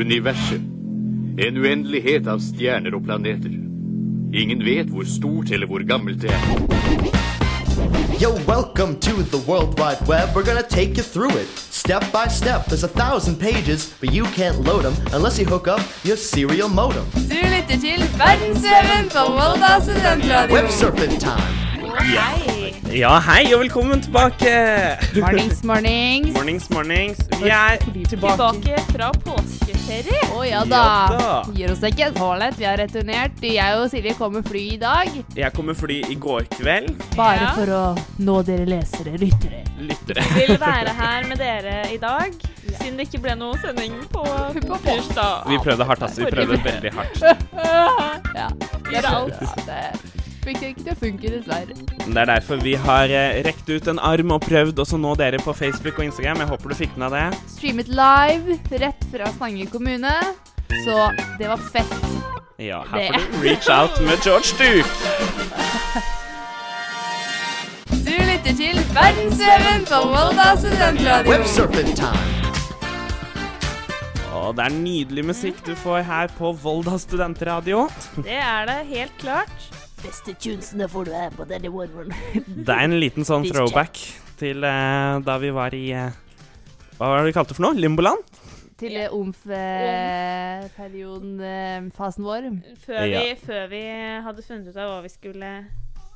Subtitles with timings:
[0.00, 0.60] Universet.
[1.38, 3.52] En uendelighet av stjerner og planeter.
[4.36, 6.42] Ingen vet hvor stort eller hvor gammelt det er.
[8.20, 10.34] Yo, welcome to the World Wide Web.
[10.34, 12.66] We're gonna take you through it, step by step.
[12.66, 16.68] There's a thousand pages, but you can't load them unless you hook up your serial
[16.68, 17.04] modem.
[17.12, 20.54] Du lytter til Verdensveven på Volda studentradio.
[20.56, 21.65] Web surfing time.
[21.96, 22.74] Hei.
[22.92, 24.50] Ja, hei og velkommen tilbake.
[25.16, 26.28] Mornings, mornings.
[26.34, 27.22] Mornings, mornings.
[27.40, 28.36] Vi er tilbake.
[28.36, 30.18] Tilbake fra påskeferie.
[30.36, 30.80] Å ja da.
[30.82, 31.30] Ja da.
[31.56, 32.58] Gir oss ikke så lett.
[32.60, 33.40] Vi har returnert.
[33.48, 35.08] Jeg og Silje kom med fly i dag.
[35.40, 36.92] Jeg kom med fly i går kveld.
[37.16, 37.54] Bare Ja.
[37.56, 37.82] for å
[38.28, 39.62] nå dere lesere, lyttere.
[39.80, 40.26] Lyttere.
[40.36, 42.32] Vil være her med dere i dag,
[42.76, 44.24] siden det ikke ble noe sending på
[44.84, 45.48] tirsdag.
[45.48, 46.24] Vi prøvde hardt, altså.
[46.26, 47.24] Vi prøvde veldig hardt.
[48.36, 48.50] Ja.
[48.92, 49.40] Gjør alt.
[49.40, 50.15] Ja, det
[50.46, 51.74] fikk ikke det å funke, dessverre.
[52.06, 55.40] Det er derfor vi har eh, rekt ut en arm og prøvd også nå dere
[55.42, 56.42] på Facebook og Instagram.
[56.44, 57.40] Jeg håper du fikk med deg det.
[57.56, 60.14] Streamet live rett fra Stange kommune.
[60.84, 60.94] Så
[61.40, 61.96] det var fett.
[62.62, 64.90] Ja, her Det- får du reach out med George Duke.
[68.06, 71.36] Du lytter til Verdensveven på Volda studentradio.
[74.36, 77.88] Og det er nydelig musikk du får her på Volda studentradio.
[78.22, 79.75] Det er det helt klart.
[80.02, 82.12] Beste tunesene får du her på denne morgenen.
[82.66, 83.94] Det er en liten sånn throwback
[84.40, 86.10] til uh, da vi var i uh,
[86.98, 87.78] Hva var det vi kalte det for noe?
[87.80, 88.22] Limboland?
[88.76, 92.42] Til omf-perioden, eh, fasen vår.
[92.84, 93.20] Før, Ja.
[93.24, 93.80] vi, før vi
[94.26, 95.50] hadde funnet ut av hva vi skulle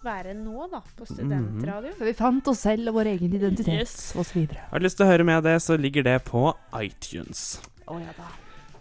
[0.04, 1.92] være nå, da, på studentradio.
[1.96, 3.94] Før vi fant oss selv og vår egen identitet Yes.
[4.12, 4.38] osv.
[4.70, 6.42] Har du lyst til å høre med det, så ligger det på
[6.82, 7.40] iTunes.
[7.88, 8.24] Oh, ja da.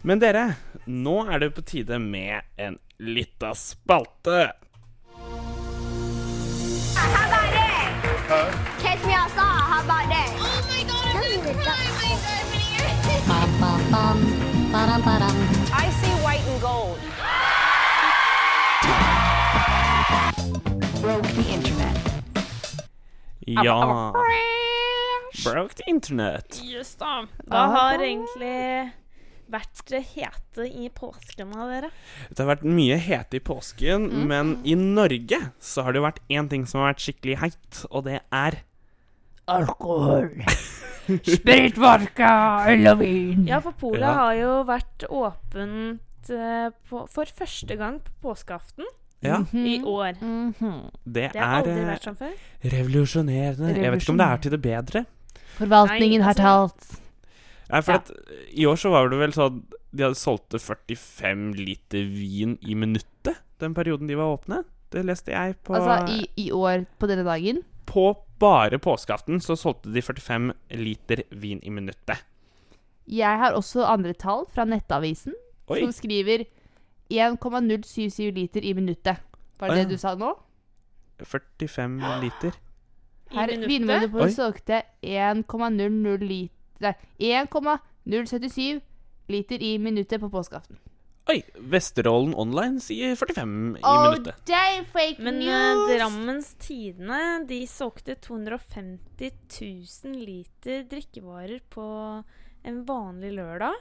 [0.03, 0.43] Men dere,
[0.87, 4.51] nå er det på tide med en lita spalte.
[9.19, 9.43] Catch me.
[9.43, 10.31] How about that?
[10.39, 13.27] Oh my god, I'm gonna cry when it's.
[15.73, 16.99] I see white and gold.
[21.01, 21.95] Broke the internet.
[23.45, 24.13] Ja
[25.43, 26.61] Broke the internet.
[26.63, 27.25] Just da.
[27.47, 28.93] Hva har egentlig
[29.49, 31.91] vært det hete i påsken av dere?
[32.29, 36.23] Det har vært mye hete i påsken, men i Norge så har det jo vært
[36.29, 38.61] én ting som har vært skikkelig heit, og det er
[39.49, 40.29] Alkohol.
[41.25, 42.31] Spritvodka,
[42.91, 43.45] og vin.
[43.49, 44.13] Ja, for polet Ja.
[44.13, 48.85] har jo vært åpent eh, på, for første gang på påskeaften
[49.25, 50.13] Ja, i år.
[50.21, 50.91] Mhm.
[51.05, 52.33] det Det har er aldri eh, vært sånn før.
[52.63, 53.75] revolusjonerende.
[53.75, 55.05] Jeg vet ikke om det er til det bedre.
[55.57, 56.43] Forvaltningen Nei, har altså-
[56.77, 56.99] talt.
[57.71, 57.97] Nei, for Ja.
[57.97, 58.11] at
[58.55, 63.37] I år så var det vel sånn De hadde solgte 45 liter vin i minuttet
[63.59, 64.63] den perioden de var åpne.
[64.91, 67.63] Det leste jeg på Altså i, i år på denne dagen.
[67.89, 72.21] På bare påskeaften så solgte de 45 liter vin i minuttet.
[73.09, 75.33] Jeg har også andre tall fra Nettavisen,
[75.67, 75.79] Oi.
[75.81, 76.45] som skriver
[77.09, 79.17] 1,077 liter i minuttet.
[79.59, 79.83] Var det ja.
[79.83, 80.35] det du sa nå?
[81.25, 82.53] 45 liter.
[83.29, 83.69] I Her, minuttet.
[83.69, 88.79] Vinmonopolet solgte 1,00 liter Nei, 1,077
[89.27, 90.77] liter i minuttet på påskeaften.
[91.29, 91.43] Oi!
[91.55, 94.35] Vesterålen Online sier 45 i Oh, minuttet.
[94.91, 95.91] fake Men eh, news!
[95.91, 99.29] Drammens Tidende de solgte 250
[99.61, 101.85] 000 liter drikkevarer på
[102.63, 103.77] en vanlig lørdag.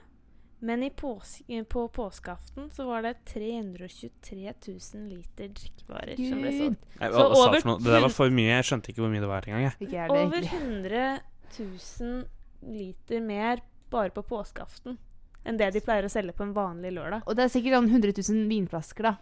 [0.61, 1.39] Men i pås
[1.69, 6.87] på påskeaften så var det 323 000 liter drikkevarer som ble solgt.
[6.99, 7.81] Så hva, hva over noe?
[7.81, 8.57] Det der var for mye.
[8.59, 9.69] Jeg skjønte ikke hvor mye det var engang.
[9.71, 9.93] jeg.
[9.95, 11.21] Jeg Over 100
[11.57, 14.99] 000 liter mer bare på påskeaften
[15.45, 17.23] enn det de pleier å selge på en vanlig lørdag.
[17.27, 19.15] Og det er sikkert sånn 100 000 vinflasker, da.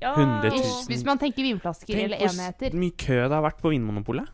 [0.00, 0.84] Ja, 100 000.
[0.88, 4.28] Hvis man tenker vinflasker Tenk eller hvor mye kø det har vært på Vinmonopolet.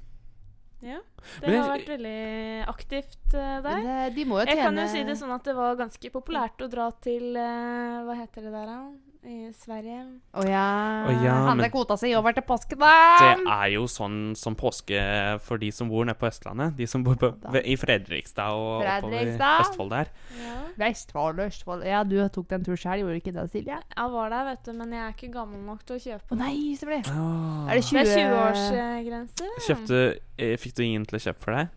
[0.84, 0.98] Ja,
[1.40, 3.80] det Men har vært veldig aktivt uh, der.
[3.82, 6.60] Det- De må jo Jeg kan jo si det sånn at det var ganske populært
[6.62, 8.78] å dra til uh, Hva heter det der, da?
[9.24, 10.02] I Sverige.
[10.36, 10.64] Å ja.
[11.08, 12.90] Oh, ja, Handle men- kvota si over til påske, da!
[13.20, 15.00] Det er jo sånn som påske
[15.42, 16.76] for de som bor nede på Østlandet.
[16.76, 17.32] De som bor på,
[17.64, 19.64] i Fredrikstad og oppover Fredrikstad.
[19.64, 20.10] Østfold der.
[20.42, 20.56] Ja.
[20.76, 23.80] Vestfold, Østfold Ja, du tok den turen tur sjøl, gjorde du ikke det, Silje?
[23.96, 26.30] Jeg var der, vet du, men jeg er ikke gammel nok til å kjøpe.
[26.36, 27.12] Å nei, så ble det.
[27.16, 27.70] Ah.
[27.70, 29.50] Er det 20 Det er 20-årsgrense.
[29.66, 30.02] Kjøpte,
[30.38, 31.68] eh, Fikk du ingen til å kjøpe for deg?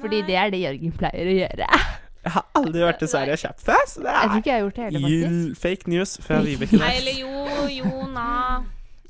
[0.00, 1.66] Fordi det er det Jørgen pleier å gjøre.
[2.20, 4.78] Jeg har aldri vært i Sverige og kjøpt før, så det Jeg jeg har gjort
[4.78, 5.54] det hele.
[5.56, 6.80] Fake news fra Vibeke.
[6.80, 8.26] Nei, eller jo, jo, na.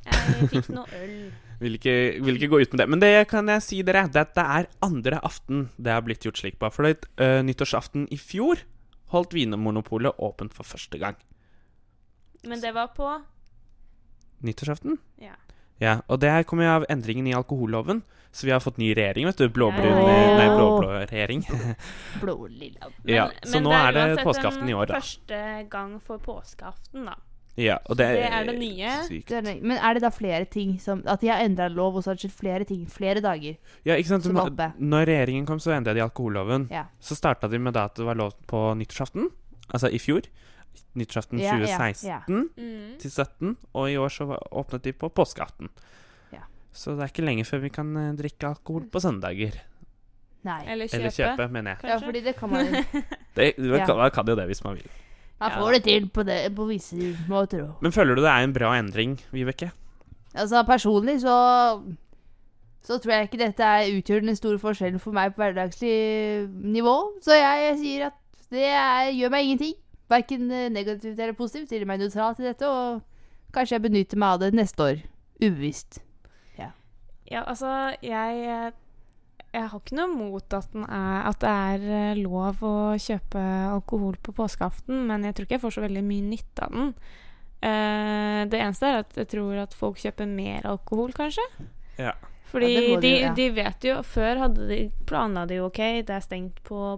[0.07, 1.15] Jeg fikk noe øl.
[1.61, 2.87] Vil ikke, vil ikke gå ut med det.
[2.89, 6.57] Men det kan jeg si dere, dette er andre aften det har blitt gjort slik
[6.63, 6.71] på.
[6.73, 8.63] For det, uh, nyttårsaften i fjor
[9.13, 11.19] holdt Vinmonopolet åpent for første gang.
[12.49, 13.11] Men det var på
[14.41, 14.97] Nyttårsaften?
[15.21, 15.35] Ja.
[15.81, 18.03] Ja, og det her kommer jo av endringen i alkoholloven.
[18.31, 19.49] Så vi har fått ny regjering, vet du.
[19.51, 20.37] Blåbrun Ja.
[20.39, 21.41] Nei, blå-blå regjering.
[22.21, 22.93] Blå lilla.
[23.09, 25.01] ja, så nå er det påskeaften i år, da.
[25.01, 25.41] første
[25.73, 27.17] gang for påskeaften, da.
[27.59, 28.93] Ja, og det, Det er det nye.
[29.09, 29.33] Sykt.
[29.43, 32.15] Men er det da flere ting som At de har endra lov, og så har
[32.21, 33.57] det skjedd flere ting flere dager?
[33.85, 34.31] Ja, ikke sant?
[34.31, 36.69] Når regjeringen kom, så endra de alkoholloven.
[36.71, 36.87] Ja.
[37.03, 39.29] Så starta de med da at det var lov på nyttårsaften,
[39.75, 40.31] altså i fjor.
[40.99, 42.99] Nyttårsaften ja, 2016 yeah, yeah.
[42.99, 45.71] til 17, og i år så åpnet de på påskeaften.
[46.35, 46.43] Ja.
[46.73, 49.61] Så det er ikke lenge før vi kan eh, drikke alkohol på søndager.
[50.47, 50.61] Nei.
[50.73, 50.99] Eller kjøpe.
[51.01, 51.91] Eller kjøpe, mener jeg.
[51.93, 52.67] Ja, fordi det kan man
[53.37, 53.87] Det, man, Ja.
[53.87, 54.91] kan, man kan jo det hvis man vil.
[55.41, 56.97] Man Ja får det til på, det, på visse
[57.29, 57.75] måter òg.
[57.81, 59.71] Men føler du det er en bra endring, Vibeke?
[60.35, 61.37] Altså, personlig så
[62.83, 66.95] Så tror jeg ikke dette er, utgjør den store forskjellen for meg på hverdagslig nivå.
[67.21, 68.17] Så jeg sier at
[68.51, 69.75] det er, gjør meg ingenting.
[70.11, 71.71] Verken eh, negativt eller positivt.
[71.71, 75.03] Stiller meg nøytral til dette, og kanskje jeg benytter meg av det neste år.
[75.41, 76.03] Ubevisst.
[77.31, 78.73] Ja, altså, jeg
[79.51, 83.41] Jeg har ikke noe mot at, den er, at det er eh, lov å kjøpe
[83.73, 86.93] alkohol på påskeaften, men jeg tror ikke jeg får så veldig mye nytte av den.
[87.61, 91.43] Uh, det eneste er at jeg tror at folk kjøper mer alkohol, kanskje.
[91.99, 92.15] Ja.
[92.51, 93.35] Fordi Ja, de de, jo, ja.
[93.35, 96.97] de vet jo Før hadde de, planla de jo OK, det er stengt på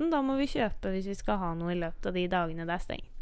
[0.00, 0.10] Mm.
[0.12, 2.74] Da må vi kjøpe hvis vi skal ha noe i løpet av de dagene det
[2.76, 3.19] er stengt.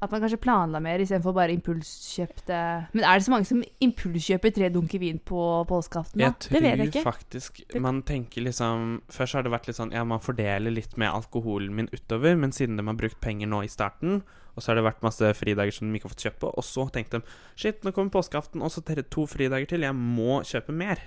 [0.00, 2.58] At man kanskje planla mer istedenfor bare impulskjøpte
[2.96, 6.22] Men er det så mange som impulskjøper tre dunker vin på påskeaften?
[6.24, 7.04] Jeg tror Det vet jeg ikke.
[7.04, 11.12] faktisk Man tenker liksom Først har det vært litt sånn Ja, man fordeler litt med
[11.12, 14.22] alkoholen min utover, men siden de har brukt penger nå i starten,
[14.56, 16.64] og så har det vært masse fridager som de ikke har fått kjøpt på, og
[16.66, 19.84] så tenkte de Shit, nå kommer påskeaften, og så to fridager til.
[19.84, 21.02] Jeg må kjøpe mer.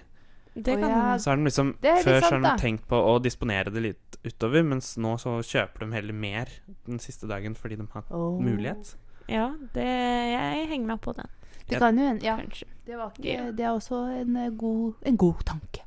[0.53, 0.95] Det kan ja.
[0.95, 1.19] hende.
[1.19, 4.17] Så har de liksom er Før så har de tenkt på å disponere det litt
[4.23, 6.51] utover, mens nå så kjøper de heller mer
[6.85, 8.37] den siste dagen fordi de har oh.
[8.41, 8.93] mulighet.
[9.31, 11.31] Ja, det, jeg henger meg på den,
[11.69, 12.25] Det kan jo hende.
[12.25, 12.37] Ja.
[12.85, 13.49] Det, var ikke, Ja.
[13.51, 15.85] det er også en eh, god, en god tanke,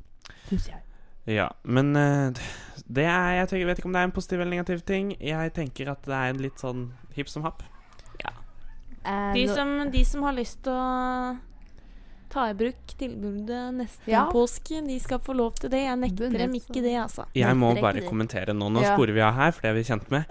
[0.49, 0.83] syns jeg.
[1.27, 2.39] Ja, men eh,
[2.87, 5.17] det er Jeg tenker, vet ikke om det er en positiv eller negativ ting.
[5.21, 7.65] Jeg tenker at det er en litt sånn hipp som happ.
[8.23, 8.33] Ja.
[9.35, 11.37] De som, de som har lyst til å
[12.31, 14.27] ta i bruk tilbudet neste Ja.
[14.33, 15.81] påske, de skal få lov til det.
[15.85, 17.25] Jeg nekter Bunnet, dem ikke det, altså.
[17.35, 18.69] Jeg må bare kommentere nå.
[18.73, 18.95] Nå Ja.
[18.97, 20.25] sporer vi av her, for det er vi kjent med.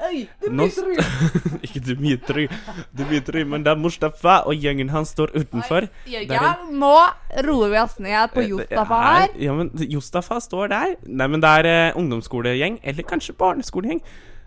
[0.51, 0.79] Nå s-
[1.65, 2.47] ikke Dimitri,
[2.95, 5.89] Dimitri, men det er Mustafa, og gjengen hans står utenfor.
[6.07, 6.95] Er en- nå
[7.43, 9.29] roer vi oss ned på Eh, Jostafa er- her.
[9.39, 10.95] Ja, men Jostafa står der.
[11.07, 14.01] Nei, men det er uh, ungdomsskolegjeng, eller kanskje barneskolegjeng.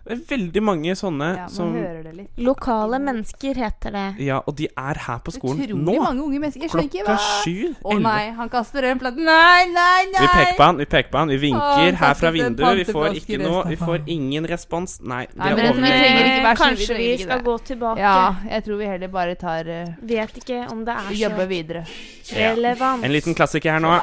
[0.09, 2.29] Det er veldig mange sånne Ja, man som hører det litt.
[2.41, 4.05] Lokale mennesker heter det.
[4.25, 5.97] Ja, og de er her på skolen Utrolig nå.
[6.01, 6.63] mange unge mennesker.
[6.65, 7.75] Jeg skjønner ikke Klokka hva sju.
[7.77, 9.21] Å oh, nei, han kaster en plate.
[9.27, 10.23] Nei, nei, nei!
[10.23, 12.81] Vi peker på han, vi peker på han, vi vinker han her fra vinduet.
[12.81, 14.97] Vi får ikke noe, vi får ingen respons.
[15.05, 17.45] Nei, det er vi Kanskje vi skal det.
[17.45, 18.01] gå tilbake.
[18.01, 21.53] Ja, jeg tror vi heller bare tar uh, Vet ikke om det er Jobber så
[21.53, 21.85] videre.
[22.33, 23.05] relevant.
[23.05, 23.93] En liten klassiker her nå.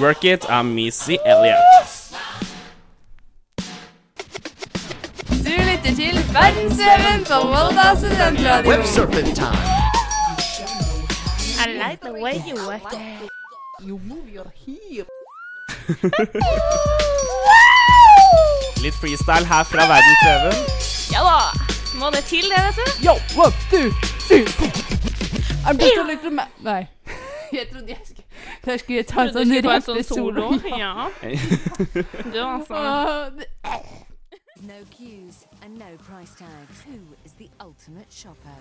[0.00, 2.53] Work It av Missy Elliot.
[5.84, 8.70] Lytter til Verdensveven på Volda studentradio.
[8.70, 9.58] Websurfing time.
[11.62, 13.28] I like the way you work it.
[13.86, 15.06] You move your hip.
[18.82, 20.54] Litt freestyle her fra Verdensveven.
[21.12, 21.38] Ja da.
[22.00, 23.06] Må det til, det, vet du.
[23.06, 23.12] Yo,
[23.44, 23.90] one, two,
[24.28, 24.46] three.
[25.66, 26.86] I'm just a little man Nei.
[27.52, 28.22] Jeg trodde jeg skulle
[28.66, 30.48] Jeg skulle ta en sånn sånn solo.
[30.52, 30.78] solo.
[30.78, 31.08] Ja.
[32.32, 33.30] Du, altså.
[34.62, 36.82] No queues and no price tags.
[36.86, 38.60] Who is the ultimate shopper?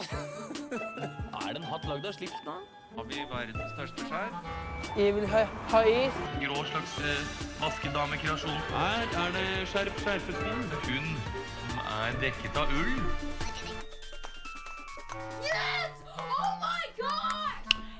[0.00, 2.56] Er det en hatt lagd av slips nå?
[2.96, 4.34] Har vi verdens største skjær?
[4.96, 6.18] Jeg vil ha, ha is.
[6.42, 7.22] Grå slags eh,
[7.62, 8.60] vaskedamekreasjon.
[8.74, 10.64] Her er det skjerp skjerpeskinn.
[10.88, 11.12] Hun
[11.70, 12.96] som er dekket av ull.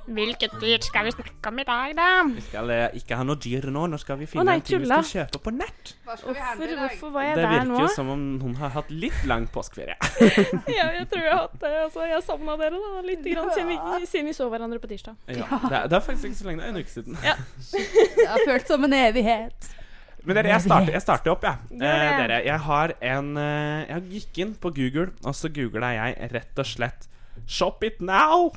[0.08, 2.06] Hvilket dyr skal vi snakke om i dag, da?
[2.32, 3.82] Vi skal eh, ikke ha noe dyr nå.
[3.92, 5.00] Nå skal vi finne nei, en ting vi tulla.
[5.04, 5.92] skal kjøpe på nett.
[6.08, 7.80] Hvorfor, hvorfor var jeg Det der virker nå?
[7.82, 9.96] jo som om hun har hatt litt lang påskeferie.
[10.78, 11.72] Ja, jeg tror jeg har hatt det.
[11.84, 15.18] Altså, jeg savna dere da, litt grann, siden, vi, siden vi så hverandre på tirsdag.
[15.28, 17.18] Ja, det, er, det er faktisk ikke så lenge, det er en uke siden.
[17.20, 19.68] Det har følt som en evighet.
[20.24, 21.68] Men dere, jeg starter, jeg starter opp, jeg.
[21.70, 22.08] Gjør det.
[22.08, 26.32] Eh, dere, jeg har en eh, Jeg gikk inn på Google, og så googla jeg
[26.34, 27.06] rett og slett
[27.46, 28.50] 'Shop it now'.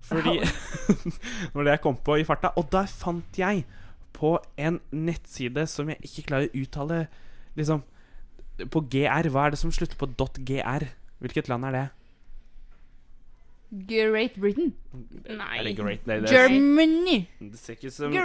[0.00, 0.40] Fordi
[1.54, 2.52] Når det jeg kom på i farta.
[2.56, 3.64] Og der fant jeg
[4.16, 7.06] på en nettside som jeg ikke klarer å uttale
[7.58, 7.82] Liksom
[8.72, 9.30] På GR.
[9.32, 10.10] Hva er det som slutter på
[10.46, 10.90] .gr?
[11.20, 11.88] Hvilket land er det?
[13.70, 14.72] Great Britain.
[15.28, 15.60] Nei.
[15.62, 16.06] Det great?
[16.06, 17.18] Nei, det er, Germany.
[17.38, 18.16] det ser ikke som mm.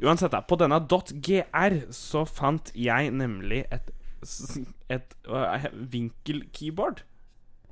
[0.00, 7.02] Uansett, da, på denne .gr så fant jeg nemlig et et, et, uh, vinkelkeyboard.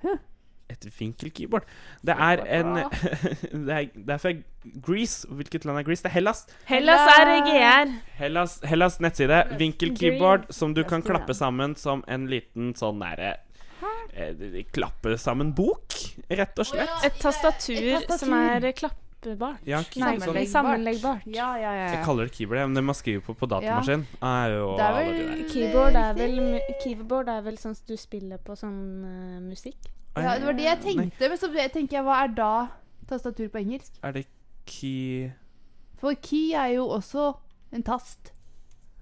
[0.02, 0.29] Et
[0.70, 1.66] et vinkelkeyboard.
[2.06, 2.70] Det er en
[3.66, 4.32] det, er, det er fra
[4.86, 5.28] Greece.
[5.28, 6.04] Hvilket land er Greece?
[6.04, 6.44] Det er Hellas.
[6.70, 7.92] Hellas er GR.
[8.20, 9.42] Hellas, Hellas nettside.
[9.60, 13.36] Vinkelkeyboard som du kan klappe sammen som en liten sånn derre
[14.14, 15.94] eh, Klappe sammen bok,
[16.28, 16.96] rett og slett.
[17.06, 18.18] Et tastatur, Et tastatur.
[18.26, 19.06] som er eh, klappbart.
[19.68, 21.26] Ja, Nei, sånn- sammenleggbart.
[21.28, 21.88] Ja, ja, ja.
[21.92, 24.06] Jeg kaller det keyboard, men det man skriver på på datamaskin.
[24.24, 25.42] Er jo Det er vel.
[25.52, 29.76] Keyboard er vel, keyboard er vel sånn du spiller på sånn uh, musikk?
[30.16, 32.50] Ja, det var det jeg Nei, tenkte, men så tenker jeg, hva er da
[33.10, 33.92] tastatur på engelsk?
[34.02, 34.26] Er det
[34.66, 35.30] key
[36.00, 37.32] For key er jo også
[37.72, 38.32] en tast.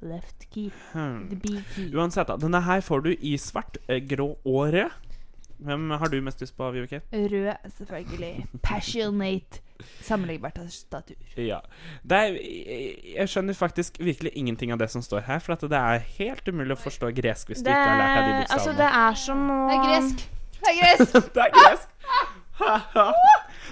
[0.00, 0.71] Left key.
[0.93, 1.29] hmm.
[1.31, 1.88] The B key.
[1.97, 2.37] Uansett, da.
[2.38, 4.91] Denne her får du i svart, eh, grå og rød.
[5.59, 7.00] Hvem har du mest lyst på, Vibeke?
[7.12, 7.49] Rød,
[7.79, 8.47] selvfølgelig.
[8.62, 9.59] Passionate.
[10.03, 11.17] Sammenleggbart tastatur.
[11.37, 11.59] Ja.
[12.07, 12.38] Det er,
[13.17, 16.49] jeg skjønner faktisk virkelig ingenting av det som står her, for at det er helt
[16.50, 18.59] umulig å forstå gresk hvis du Det ikke har lært deg de bokstavene.
[18.59, 20.27] altså, det er som å Det er gresk.
[20.68, 21.12] Det er gresk.
[21.34, 21.88] Det er gresk!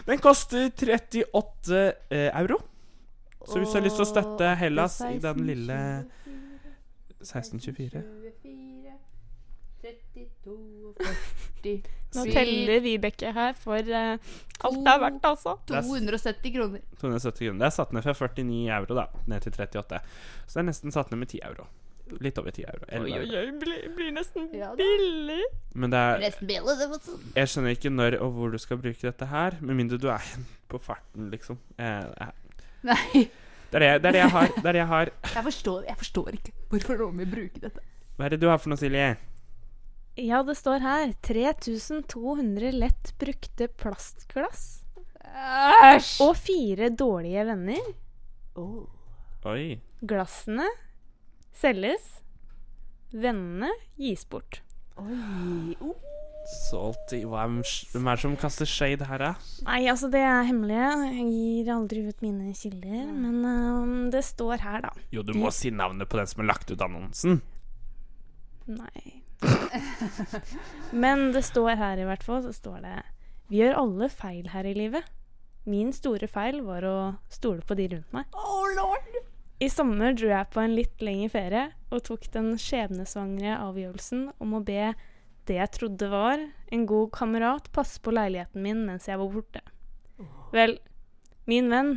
[0.06, 2.56] Den koster 38 eh, euro.
[3.46, 5.78] Så hvis du har lyst til å støtte Hellas i den lille
[7.22, 8.02] 1624
[12.16, 14.16] Nå teller Vibeke her for uh,
[14.64, 15.56] alt det er verdt, altså.
[15.68, 16.80] 270 kroner.
[17.00, 17.58] 270 kroner.
[17.60, 19.98] Det er satt ned fra 49 euro da, ned til 38.
[20.46, 21.64] Så det er nesten satt ned med 10 euro.
[22.22, 22.86] Litt over 10 euro.
[22.88, 25.42] 11 oi, oi, blir, blir nesten Ja billig.
[25.74, 27.24] Men det er Nesten billig, det sånn.
[27.34, 30.30] Jeg skjønner ikke når og hvor du skal bruke dette her, med mindre du er
[30.70, 31.58] på farten, liksom.
[31.76, 33.24] Eh, jeg, Nei,
[33.72, 34.50] det, er det, det er det jeg har.
[34.54, 35.12] Det er det jeg har.
[35.36, 37.86] jeg forstår, jeg forstår ikke hvorfor noen vil bruke dette.
[38.16, 39.10] Hva er det du har for noe, Silje?
[40.16, 44.64] Ja, det står her 3200 lett brukte plastglass.
[45.36, 46.14] Æsj!
[46.24, 47.90] Og fire dårlige venner.
[48.56, 49.76] Oi.
[50.00, 50.64] Glassene
[51.58, 52.16] selges.
[53.16, 53.70] Vennene
[54.00, 54.60] gis bort.
[55.00, 55.76] Oi.
[55.80, 55.96] Oh.
[56.46, 57.24] Salty.
[57.26, 57.54] Hva er,
[57.90, 59.32] hvem er det som kaster shade her, da?
[59.66, 60.78] Nei, altså, det er hemmelig.
[60.78, 63.02] Jeg gir aldri ut mine kilder.
[63.10, 64.92] Men um, det står her, da.
[65.14, 67.40] Jo, du må si navnet på den som har lagt ut annonsen.
[68.70, 69.22] Nei.
[71.04, 72.94] Men det står her i hvert fall, så står det
[73.50, 75.06] Vi gjør alle feil her i livet.
[75.66, 76.96] Min store feil var å
[77.30, 78.38] stole på de rundt meg.
[78.38, 79.18] Oh, lord.
[79.62, 84.56] I sommer dro jeg på en litt lengre ferie og tok den skjebnesvangre avgjørelsen om
[84.58, 84.90] å be
[85.48, 86.42] det jeg trodde var
[86.74, 89.62] en god kamerat passe på leiligheten min mens jeg var borte.
[90.52, 90.76] Vel,
[91.48, 91.92] min venn,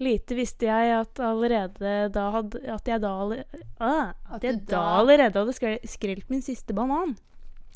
[0.00, 4.80] lite visste jeg at allerede da hadde At jeg da, allerede, ah, At jeg da
[4.98, 7.14] allerede hadde skre- skrelt min siste banan.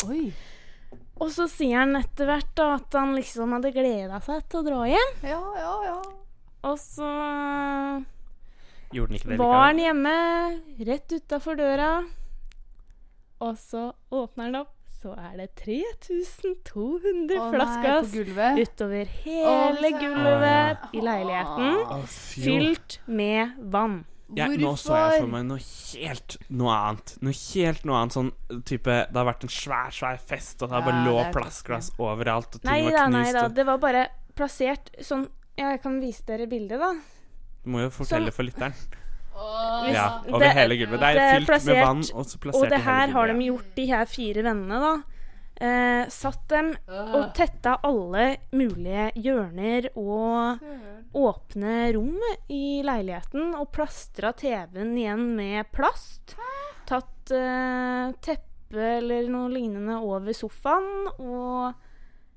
[0.09, 0.31] Oi.
[1.19, 4.67] Og så sier han etter hvert da at han liksom hadde gleda seg til å
[4.67, 5.17] dra hjem.
[5.27, 5.97] Ja, ja, ja.
[6.69, 7.09] Og så
[8.95, 10.17] Gjorde den ikke det var den hjemme,
[10.89, 11.93] rett utafor døra.
[13.45, 18.59] Og så åpner den opp, så er det 3200 oh, gulvet.
[18.59, 22.07] utover hele oh, gulvet i leiligheten.
[22.09, 24.01] Fylt med vann.
[24.37, 27.15] Ja, nå så jeg for meg noe helt noe annet.
[27.25, 28.17] Noe helt noe annet.
[28.17, 28.33] Sånn
[28.69, 31.93] type Det har vært en svær, svær fest, og det har bare Ja, lå plastglass
[31.97, 33.17] overalt, og ting Nei var da, knust.
[33.17, 33.47] nei da.
[33.61, 34.03] Det var bare
[34.37, 35.25] plassert sånn
[35.59, 37.18] Jeg kan vise dere bildet, da.
[37.69, 38.73] Du må jo fortelle for lytteren.
[38.73, 41.01] Hvis, Ja, over det- hele gulvet.
[41.01, 43.35] Det er det er fylt med vann, og så plassert Og det her har de
[43.45, 45.03] gjort, de her fire vennene, da.
[45.61, 50.61] Eh, satt dem og tetta alle mulige hjørner og
[51.15, 52.17] åpne rom
[52.49, 56.35] i leiligheten og plastra TV-en igjen med plast.
[56.87, 61.75] Tatt eh, teppe eller noe lignende over sofaen og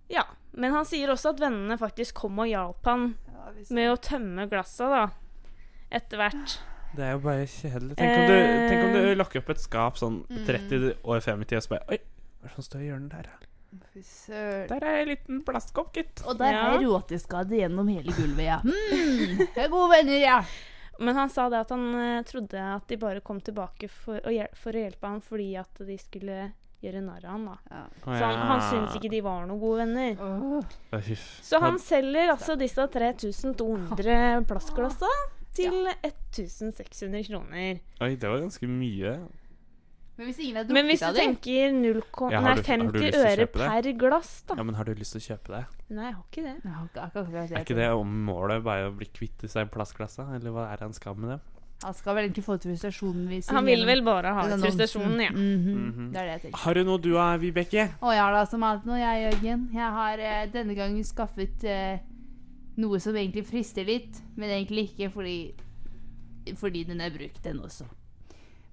[0.09, 0.23] Ja.
[0.53, 3.15] Men han sier også at vennene faktisk kom og hjalp han
[3.69, 5.09] med å tømme glassa, da.
[5.91, 6.57] Etter hvert.
[6.95, 7.95] Det er jo bare kjedelig.
[8.00, 8.36] Tenk om, du,
[8.71, 9.15] tenk om du Eh.
[9.15, 11.98] lokker opp et skap sånn 30 år frem i tid og så bare Oi,
[12.41, 13.38] hva er det som står i hjørnet der, da?
[13.93, 14.67] Fy søren.
[14.67, 16.24] Der er en liten plastkopp, gitt.
[16.27, 16.65] Og der Ja.
[16.75, 18.57] er råteskade gjennom hele gulvet, ja.
[18.63, 20.41] Mm, vi er gode venner, ja.
[21.00, 24.29] Men han sa det at han eh, trodde at de bare kom tilbake for å,
[24.29, 26.51] hjel for å hjelpe ham fordi at de skulle
[26.83, 27.45] gjøre narr av han.
[27.45, 27.55] da.
[27.71, 28.69] Å, Så han, han ja.
[28.69, 30.17] syntes ikke de var noen gode venner.
[30.19, 30.60] Åh.
[30.91, 31.01] Å.
[31.41, 35.07] Så han selger altså disse 3200 plastglassa
[35.53, 37.79] til 1600 kroner.
[38.01, 39.15] Oi, det var ganske mye.
[40.17, 42.67] Men hvis ingen har Men hvis du av tenker 0, Ja, har nei, du- du
[42.67, 44.55] 50 lyst til å øre per glass, da.
[44.55, 45.65] Ja, men har du lyst til å kjøpe det?
[45.89, 46.65] Nei, jeg har ikke det.
[46.65, 50.36] Nei, akkurat- akkurat Er ikke det om målet bare å bli kvitt disse plastglassa?
[50.36, 51.39] Eller hva er det han skal med det?
[51.84, 53.55] Han skal vel egentlig få ut frustrasjonen sier.
[53.55, 55.31] Han vil vel bare ha ut frustrasjonen, ja.
[55.31, 56.12] Mm -hmm.
[56.13, 56.58] Det er det jeg tenker.
[56.60, 57.89] Har du noe du har, Vibeke?
[58.01, 59.70] Å ja da, som alltid noe, jeg, Jørgen.
[59.74, 62.00] Jeg har uh, denne gangen skaffet eh,
[62.78, 65.38] noe som egentlig frister litt, men egentlig ikke fordi,
[66.60, 67.86] fordi den er brukt, den også.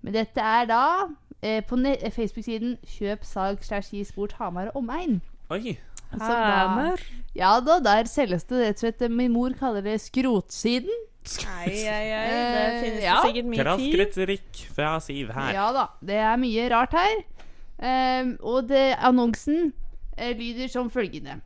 [0.03, 0.83] Men dette er da
[1.43, 1.77] eh, på
[2.15, 5.21] Facebook-siden Kjøp, salg slash gi sport Hamar og omegn.
[5.51, 5.77] Oi.
[6.09, 6.95] Da,
[7.37, 10.89] ja da, der selges det rett og slett Min mor kaller det skrotsiden.
[11.45, 12.29] Nei, ei, ei.
[12.31, 13.17] Det Eh, finnes ja.
[13.19, 14.71] det sikkert mye Krass tid.
[14.73, 15.51] fra Siv her.
[15.53, 17.19] Ja da, det er mye rart her.
[17.79, 19.73] Um, og det, annonsen
[20.17, 21.41] eh, lyder som følgende.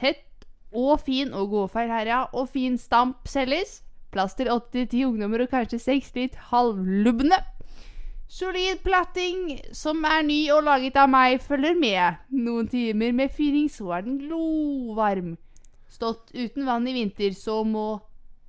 [0.00, 0.24] Tett
[0.72, 2.20] og fin og gåfeil her, ja.
[2.32, 3.80] Og fin stamp selges.
[4.10, 7.38] Plass til 8-10 ungdommer og kanskje 6 litt halvlubne.
[8.30, 12.20] Solid platting som er ny og laget av meg, følger med.
[12.30, 15.32] Noen timer med fyring, så er den glovarm.
[15.90, 18.00] Stått uten vann i vinter, så må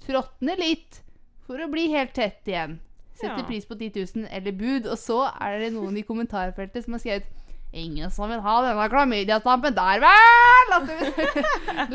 [0.05, 1.01] tråtne litt
[1.47, 2.77] for å bli helt tett igjen.
[3.17, 3.47] Setter Ja.
[3.47, 4.85] pris på 10 000 eller bud.
[4.87, 7.25] Og så er det noen i kommentarfeltet som har skrevet
[7.71, 10.71] Ingen som vil ha denne klamydiastampen der, vel?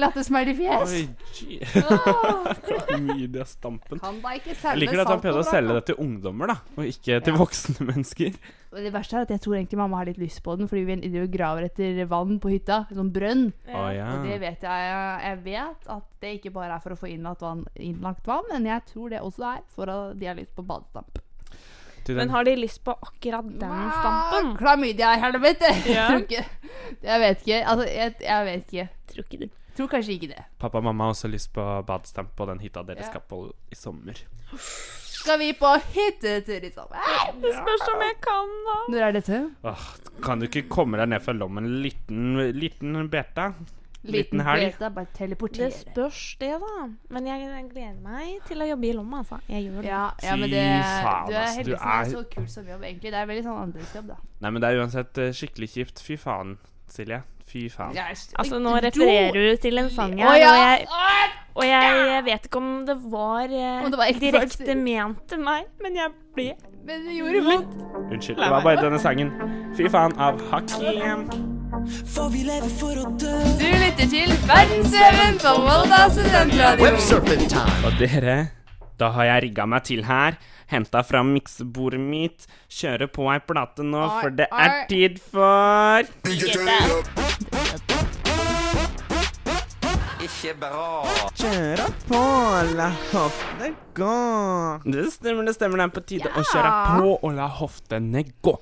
[0.01, 0.95] Latter- i fjes.
[2.65, 4.01] Klamydiastampen.
[4.01, 6.89] Kan da ikke Jeg liker at han prøvde å selge det til ungdommer, da, og
[6.89, 7.39] ikke til Ja.
[7.43, 8.39] voksne mennesker.
[8.73, 10.85] Og Det verste er at jeg tror egentlig mamma har litt lyst på den, fordi
[10.85, 12.87] vi graver etter vann på hytta.
[12.93, 13.53] Sånn brønn.
[13.69, 14.09] Å ja.
[14.17, 14.81] Og det vet jeg.
[15.29, 18.65] Jeg vet at det ikke bare er for å få innlagt vann, innlagt vann men
[18.65, 21.19] jeg tror det også er for at de har lyst på badestamp.
[22.07, 24.53] Til Men har de lyst på akkurat den stampen?
[24.61, 25.73] Klamydia, helvete!
[25.97, 26.07] Ja.
[26.09, 26.45] Tror ikke.
[27.03, 27.61] Jeg vet ikke.
[27.67, 28.89] Altså, jeg, jeg vet ikke.
[29.13, 29.51] Tror ikke det.
[29.77, 30.45] Tror kanskje ikke det.
[30.63, 33.09] Pappa og mamma har også lyst på badestamp på den hytta dere Ja.
[33.11, 33.41] skal på
[33.73, 34.17] i sommer.
[34.57, 37.03] Skal vi på hyttetur i sommer?
[37.43, 38.77] Det spørs om jeg kan, da.
[38.95, 39.41] Når er dette?
[39.67, 39.87] Åh,
[40.23, 43.51] kan du ikke komme deg ned fra lommen, liten, liten beta?
[44.05, 44.75] Liten helg?
[44.79, 46.89] Det spørs, det, da.
[47.11, 49.39] Men jeg, jeg gleder meg til å jobbe i Lomma, altså.
[49.49, 49.89] Jeg gjør det.
[49.89, 50.65] Ja, ja, men det,
[51.03, 52.03] faen, du er du heldigvis er...
[52.03, 53.13] er- så kul som jobb, egentlig.
[53.13, 54.19] Det er veldig sånn andresjobb, da.
[54.45, 56.05] Nei, men det er uansett eh, skikkelig kjipt.
[56.07, 56.55] Fy faen,
[56.93, 57.23] Silje.
[57.47, 57.95] Fy faen.
[58.39, 60.87] Altså, nå refererer du til en sang her, og, jeg,
[61.55, 65.67] og jeg vet ikke om det var, eh, Om det var direkte ment til meg,
[65.83, 66.49] men jeg ble
[66.87, 67.77] Men det gjorde vondt.
[68.13, 69.31] Unnskyld, det var bare denne sangen.
[69.79, 71.55] Fy faen av Hakim.
[71.87, 76.89] Du lytter til Verdensveven på Volda studentradio.
[77.87, 78.37] Og dere,
[78.99, 80.35] da har jeg rigga meg til her.
[80.67, 82.49] Henta fram miksebordet mitt.
[82.67, 86.03] Kjører på ei plate nå, for det er tid for
[91.37, 92.25] Kjøre på,
[92.75, 94.17] la hoftene gå.
[94.91, 95.79] Det stemmer, det stemmer.
[95.79, 98.59] Det er på tide å kjøre på og la hoftene gå.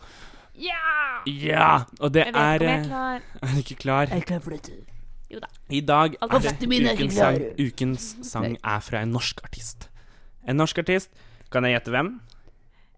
[0.54, 1.22] Ja!
[1.26, 1.84] Ja!
[2.00, 3.20] Og det Jeg vet er ikke om jeg er eh, klar.
[3.42, 4.06] Er du ikke klar?
[4.10, 4.72] Jeg kan flytte.
[5.32, 5.48] Jo da.
[5.70, 7.40] I dag er det er ukens sang.
[7.58, 9.88] Ukens sang er fra en norsk artist.
[10.48, 11.10] En norsk artist.
[11.50, 12.12] Kan jeg gjette hvem?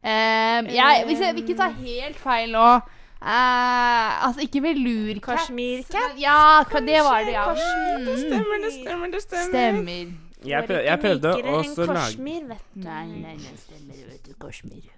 [0.07, 5.40] Um, jeg, hvis jeg vil ikke ta helt feil nå uh, Altså, ikke velurkatt.
[5.40, 6.21] Kashmirkatt?
[6.21, 7.49] Ja, det var det, ja.
[7.49, 10.12] Kashmir, Det Stemmer, det stemmer, det Stemmer.
[10.47, 12.85] Jeg, prøv, jeg prøvde også å lage Kashmir, vet du.
[12.85, 14.37] Nei, nei, nei, stemmer, vet du.
[14.45, 14.96] Kashmir.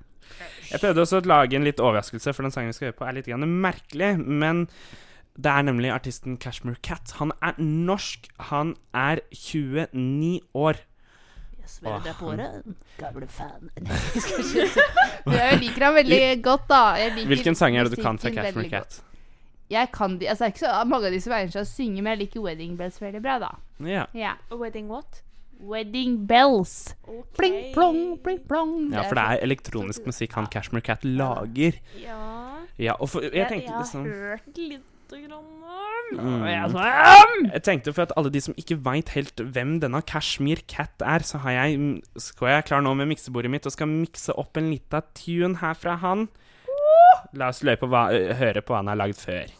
[0.71, 3.07] Jeg prøvde også å lage en litt overraskelse, for den sangen vi skal høre på,
[3.09, 4.13] er litt grann merkelig.
[4.19, 4.67] Men
[5.39, 7.15] det er nemlig artisten Cashmere Cat.
[7.21, 8.29] Han er norsk.
[8.51, 10.81] Han er 29 år.
[11.59, 12.65] Jeg sverger deg på året.
[12.99, 13.69] gamle fan.
[15.39, 16.83] Jeg liker ham veldig godt, da.
[16.99, 19.03] Jeg liker Hvilken sang er det du kan fra Cashmere Cat?
[19.69, 21.69] Jeg kan de, altså det er ikke så mange av de som egner seg å
[21.69, 23.51] synge, men jeg liker Wedding Bells veldig bra, da.
[23.85, 24.07] Ja.
[24.17, 24.33] Ja.
[24.49, 25.21] Wedding what?
[25.59, 26.95] Wedding Bells.
[27.39, 28.93] Pling plong, pling plong.
[28.93, 31.81] ja, for det er elektronisk musikk han Cashmere Cat lager.
[31.99, 32.21] Ja.
[32.79, 35.59] Ja, og for, jeg tenkte har liksom hørt lite grann om.
[36.09, 36.47] Mm.
[37.53, 41.25] Jeg tenkte for at alle de som ikke veit helt hvem denne Kashmir Cat er,
[41.27, 44.71] så har jeg, skal jeg klar nå med miksebordet mitt og skal mikse opp en
[44.73, 46.29] lita tune her fra han.
[47.37, 49.53] La oss løpe på hva, høre på hva han har lagd før.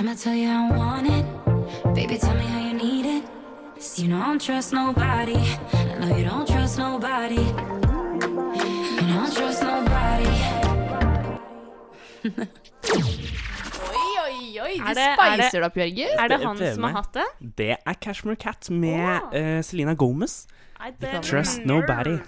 [0.00, 1.26] I'ma tell you how I want it.
[1.94, 3.24] Baby, tell me how you need it.
[3.74, 5.36] 'Cause you know I don't trust nobody.
[5.36, 7.42] I know you don't trust nobody.
[8.96, 10.30] You don't trust nobody.
[13.90, 14.74] Oi, oi, oi.
[14.78, 16.08] Er Du det- er det- spicer det opp, Jørgen.
[16.18, 17.26] Er det Det han som har hatt det?
[17.56, 20.46] Det er Cashmere Cat med eh, Selena Gomez.
[21.66, 22.04] nobody».
[22.04, 22.22] det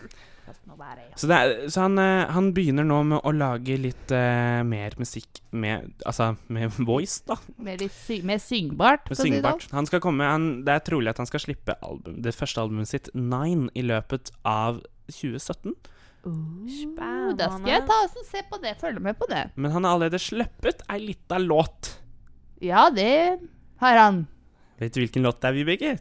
[0.63, 1.17] Trust ja.
[1.17, 4.95] Så, det er, så han, eh, han begynner nå med å lage litt uh, mer
[5.01, 7.37] musikk med Altså med voice, da.
[7.63, 9.09] Mer, sy mer syngbart.
[9.09, 9.67] Med for å si det syngbart.
[9.67, 9.77] sånn.
[9.81, 12.91] Han skal komme, han, det er trolig at han skal slippe album, det første albumet
[12.91, 15.75] sitt, Nine, i løpet av 2017.
[16.23, 18.77] Oh, da skal jeg ta og se på det.
[18.79, 19.49] Følge med på det.
[19.59, 21.97] Men han har allerede sluppet ei lita låt.
[22.63, 23.43] Ja, det
[23.83, 24.23] har han.
[24.79, 25.93] Vet du hvilken låt det er, Vibeke?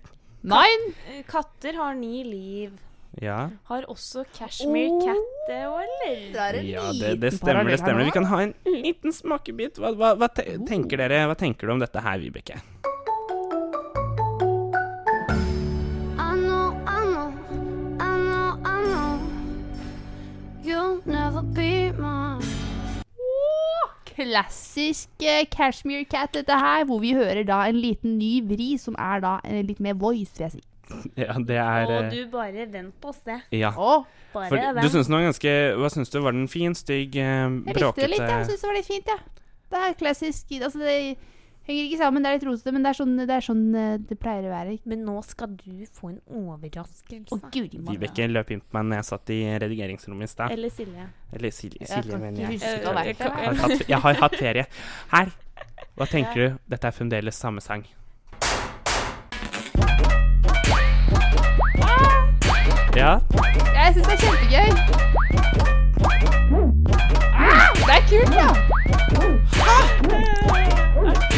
[0.45, 0.93] Nine.
[1.10, 2.78] Eh, Katter har ni liv.
[3.19, 3.50] Ja.
[3.67, 5.04] Har også Cashmere Oh.
[5.04, 6.19] Cat det òg, eller?
[6.32, 7.67] Det er en ja, det, det stemmer.
[7.67, 8.06] det stemmer.
[8.08, 9.82] Vi kan ha en liten smakebit.
[9.82, 12.62] Hva, hva, hva te tenker dere Hva tenker du om dette her, Vibeke?
[24.12, 28.95] Klassisk uh, Cashmere Cat, dette her, hvor vi hører da en liten ny vri, som
[29.00, 30.71] er da en litt mer voice, vil jeg si.
[31.23, 33.38] Ja, det er Og eh, du bare vent og se.
[33.56, 33.73] Ja.
[33.75, 34.82] Å, Bare For vent.
[34.82, 36.21] du syns den var ganske Hva syns du?
[36.23, 37.75] Var den fin, stygg, bråkete?
[37.75, 39.19] jeg likte det litt, jeg syns det var litt fint, ja.
[39.71, 40.95] Det er klassisk Altså, det
[41.67, 43.93] henger ikke sammen, det er litt rotete, men det er sånn det, er sånn eh,
[44.10, 44.73] det pleier å være.
[44.89, 47.38] Men nå skal du få en overraskelse.
[47.38, 47.77] Å, Gud.
[47.91, 50.56] Vibeke løp inn på meg når jeg satt i redigeringsrommet i stad.
[50.58, 51.08] Eller Silje.
[51.32, 52.60] Eller Silje, Silje jeg mener jeg.
[52.65, 53.15] jeg.
[53.21, 54.67] Jeg jeg har hatt ferie.
[55.13, 55.34] Her.
[55.99, 56.62] Hva tenker du?
[56.71, 57.86] Dette er fremdeles samme sang.
[62.95, 63.19] Ja,
[63.75, 64.69] Jeg syns det er kjempegøy.
[67.39, 68.49] Ah, det er kult, ja.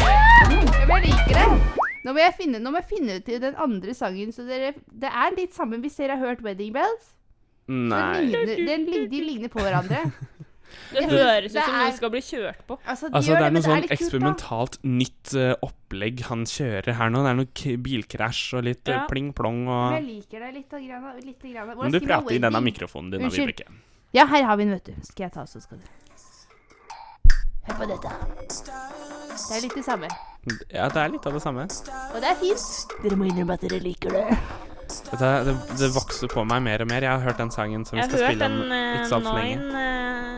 [0.04, 0.56] Ja, men
[0.90, 1.46] jeg liker det.
[2.04, 4.32] Nå må jeg finne, nå må jeg finne ut den andre sangen.
[4.34, 7.14] Så dere, det er litt sammen hvis dere har hørt 'Wedding Bells'.
[7.68, 8.20] Den Nei.
[8.26, 10.02] ligner, den, de ligner på hverandre.
[10.92, 12.78] Det høres ut som det noen skal bli kjørt på.
[12.84, 17.10] Altså, de Altså, gjør det er noe sånn eksperimentalt nytt uh, opplegg han kjører her
[17.14, 17.22] nå.
[17.24, 19.06] Det er noe k- bilkrasj og litt eh, Ja.
[19.10, 20.70] pling-plong Men og jeg liker det litt.
[20.74, 21.74] Grann, litt grann.
[21.78, 23.54] Men du prater i denne mikrofonen din, Unnskyld.
[23.54, 23.80] Vibeke.
[24.14, 24.94] Ja, her har vi den, vet du.
[25.02, 25.86] Skal jeg ta, så skal du
[27.64, 28.10] Hør på dette.
[29.32, 30.08] Det er litt det samme.
[30.68, 31.64] Ja, det er litt av det samme.
[31.64, 32.66] Og det er fint.
[33.02, 34.24] Dere må innrømme at dere liker det.
[35.16, 37.06] Det, det, det vokser på meg mer og mer.
[37.06, 39.40] Jeg har hørt den sangen som vi skal spille den om uh, ikke så altfor
[39.40, 40.33] lenge.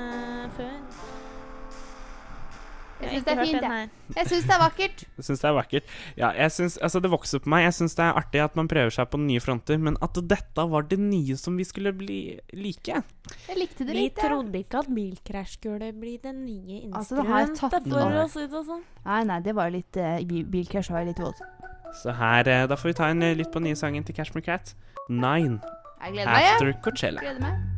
[2.96, 3.88] Jeg syns det er fint, jeg.
[4.16, 5.02] Jeg syns det er vakkert.
[5.18, 5.90] Jeg syns det er vakkert.
[6.16, 7.64] Ja, jeg synes, altså Det vokser på meg.
[7.66, 10.66] Jeg syns det er artig at man prøver seg på nye fronter, men at dette
[10.72, 12.20] var det nye som vi skulle bli
[12.56, 14.16] like Jeg likte det Vi litt.
[14.16, 14.30] jeg.
[14.30, 18.48] trodde ikke at bilkrasj skulle bli det nye Altså, det har jeg tatt for si
[18.48, 18.82] sånn.
[19.04, 21.70] Nei, nei, det var jo litt uh, Bilcrash var litt voldsomt.
[22.00, 24.44] Så her, uh, da får vi ta en uh, lytt på nye sangen til Cashmere
[24.44, 24.76] Cat.
[25.08, 25.60] Nine.
[26.02, 26.82] Jeg gleder meg, After jeg.
[26.84, 27.24] Coachella.
[27.24, 27.75] Gleder meg.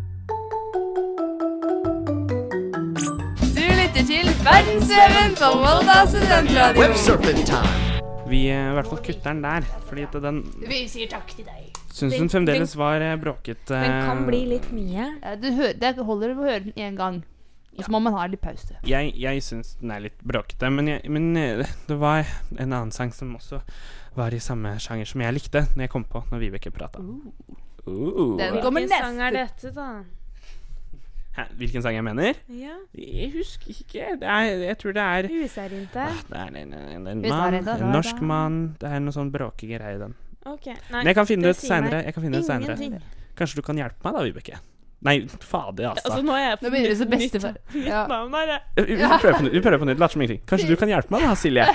[3.98, 6.84] Lytter til Verdensveven på Volda studentradio.
[8.28, 11.44] Vi eh, i hvert fall kutter den der, fordi at den Vi sier takk til
[11.48, 11.72] deg.
[11.90, 13.74] syns Den- hun fremdeles var eh, bråkete.
[13.74, 15.18] Den kan bli litt mye.
[15.22, 17.24] Ja, du hø det holder å høre den én gang.
[17.78, 18.76] Og så må man ha litt pause.
[18.84, 22.24] Jeg, jeg syns den er litt bråkete, men, jeg, men eh, det var
[22.56, 23.60] en annen sang som også
[24.14, 26.98] var i samme sjanger som jeg likte, når jeg kom på når Vibeke prata.
[27.00, 28.36] Uh.
[28.38, 29.70] Den kommer Hvilken sang er neste.
[29.70, 30.17] dette, da?
[31.38, 32.38] Hæ, Hvilken sang jeg mener?
[32.50, 32.74] Ja.
[32.98, 34.06] Jeg husker ikke.
[34.20, 36.06] Det er, jeg tror det er Husarinte.
[36.08, 40.00] Ah, Det er en, en, en mann, en norsk mann Det er noe sånn bråkegreier
[40.00, 40.16] i den.
[40.48, 40.66] Ok.
[40.66, 42.02] Nei, Men jeg kan finne det ut seinere.
[42.74, 42.98] Kan.
[43.38, 44.58] Kanskje du kan hjelpe meg da, Vibeke?
[45.06, 46.10] Nei, fader, altså.
[46.10, 47.58] Altså, nå er jeg Nå begynner du som bestefar.
[47.86, 48.02] Ja.
[48.74, 49.52] Vi prøver på nytt.
[49.54, 50.02] Vi prøver på nytt.
[50.02, 50.42] Lat som ingenting.
[50.50, 51.68] Kanskje du kan hjelpe meg da, Silje?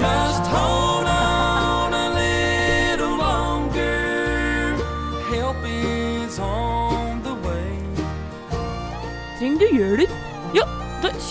[0.00, 0.95] Just hold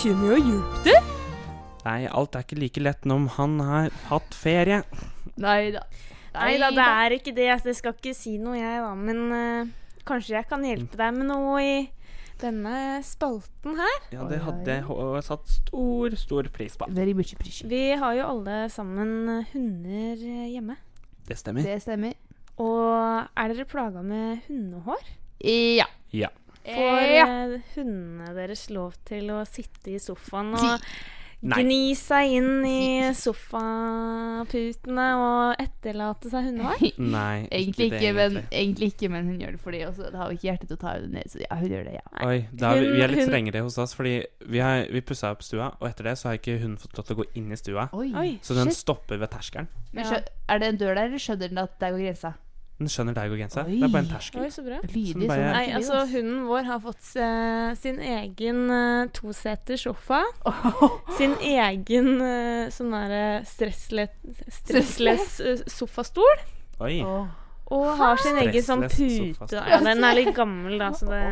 [0.06, 1.06] kommer jo og hjelper deg.
[1.86, 4.78] Nei, alt er ikke like lett når han har hatt ferie.
[5.42, 5.82] Nei da.
[6.36, 7.48] Nei da, det er ikke det.
[7.48, 8.92] Jeg skal ikke si noe, jeg, da.
[8.94, 9.72] Men uh,
[10.06, 11.74] kanskje jeg kan hjelpe deg med noe i
[12.38, 13.98] denne spalten her.
[14.12, 16.90] Ja, det hadde jeg satt stor, stor pris på.
[16.94, 17.72] Very much appreciated.
[17.72, 20.76] Vi har jo alle sammen eh, hunder eh, hjemme.
[21.26, 21.66] Det stemmer.
[21.66, 22.14] Det stemmer.
[22.62, 25.14] Og er dere plaga med hundehår?
[25.42, 25.88] Ja.
[26.14, 26.30] Ja.
[26.66, 27.26] Får Ja.
[27.26, 30.80] eh, hundene deres lov til å sitte i sofaen og
[31.46, 31.60] Nei.
[31.62, 36.80] gni seg inn i sofaputene og etterlate seg hundehår?
[37.16, 38.88] Nei, Egentlig ikke, men, egentlig.
[38.94, 40.08] ikke, men hun gjør det fordi også.
[40.10, 41.94] Det har vi ikke hjerte til å ta henne ned, så ja, hun gjør det,
[41.98, 42.06] ja.
[42.26, 44.14] Oi, da er vi, vi er litt Hun- strengere hos oss, fordi
[44.48, 47.06] vi, har, vi pussa opp stua, og etter det så har ikke hun fått lov
[47.10, 47.88] til å gå inn i stua.
[47.92, 48.10] Oi,
[48.42, 48.80] Så den shit.
[48.82, 49.68] stopper ved terskelen.
[49.92, 50.20] Men Ja.
[50.48, 52.34] Er det en dør der, eller skjønner den at der går grensa?
[52.76, 53.70] Den skjønner deg og genseren.
[53.72, 54.42] Det er bare en terskel.
[54.44, 54.78] Oi, så bra.
[54.84, 60.18] Lydig bare- Nei, altså hunden vår har fått uh, sin egen uh, toseters sofa.
[61.16, 64.12] Sin egen uh, sånn derre stressless,
[64.58, 66.44] stressless eh, sofastol.
[66.84, 67.00] Oi.
[67.00, 67.32] Åh.
[67.72, 69.56] Og har sin egen sånn pute.
[69.56, 71.22] Ja, den er litt gammel, da, så det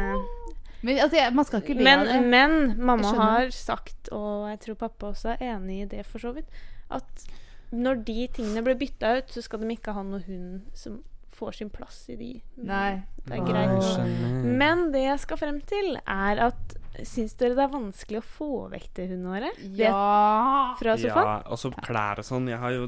[0.83, 2.22] Men altså, man skal ikke le Men, av det.
[2.33, 2.57] men
[2.88, 6.48] mamma har sagt, og jeg tror pappa også er enig i det for så vidt,
[6.90, 7.28] at
[7.70, 10.98] når de tingene blir bytta ut, så skal de ikke ha noe hund som
[11.34, 12.30] får sin plass i de.
[12.56, 13.02] Nei.
[13.24, 14.48] Det er Nei, greit.
[14.60, 18.48] Men det jeg skal frem til, er at Syns dere det er vanskelig å få
[18.70, 19.56] vekk det hundehåret?
[19.74, 20.74] Ja.
[20.78, 21.26] Fra sofaen?
[21.26, 22.46] Ja, og så klær og sånn.
[22.52, 22.84] Jeg har jo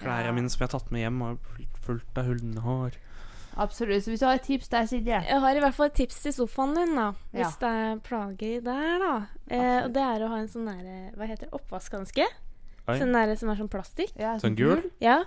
[0.00, 0.32] klærne Ja.
[0.34, 1.38] mine som jeg har tatt med hjem, og
[1.86, 2.96] fullt, av hundehår.
[3.56, 4.02] Absolutt.
[4.04, 6.18] Så hvis du har et tips der, Silje Jeg har i hvert fall et tips
[6.26, 7.06] til sofaen din, da.
[7.32, 7.38] Ja.
[7.46, 9.14] Hvis det er plager der, da.
[9.48, 11.52] Eh, og det er å ha en sånn derre Hva heter det?
[11.56, 12.26] Oppvaskhanske?
[12.86, 14.12] Sånn derre som er sånn plastikk.
[14.18, 14.82] ja, Sånn gul?
[15.00, 15.22] Ja.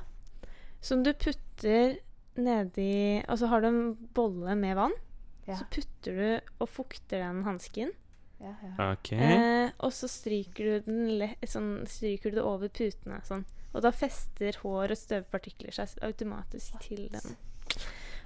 [0.81, 1.97] Som du putter
[2.43, 3.83] nedi Og så har du en
[4.15, 4.95] bolle med vann.
[5.49, 5.57] Ja.
[5.57, 7.93] Så putter du og fukter den hansken.
[8.39, 8.91] Ja, ja.
[8.93, 9.19] Okay.
[9.19, 13.19] Eh, og så stryker du den le sånn, stryker du det over putene.
[13.27, 13.43] Sånn.
[13.73, 17.35] Og da fester hår og støvpartikler seg automatisk til den.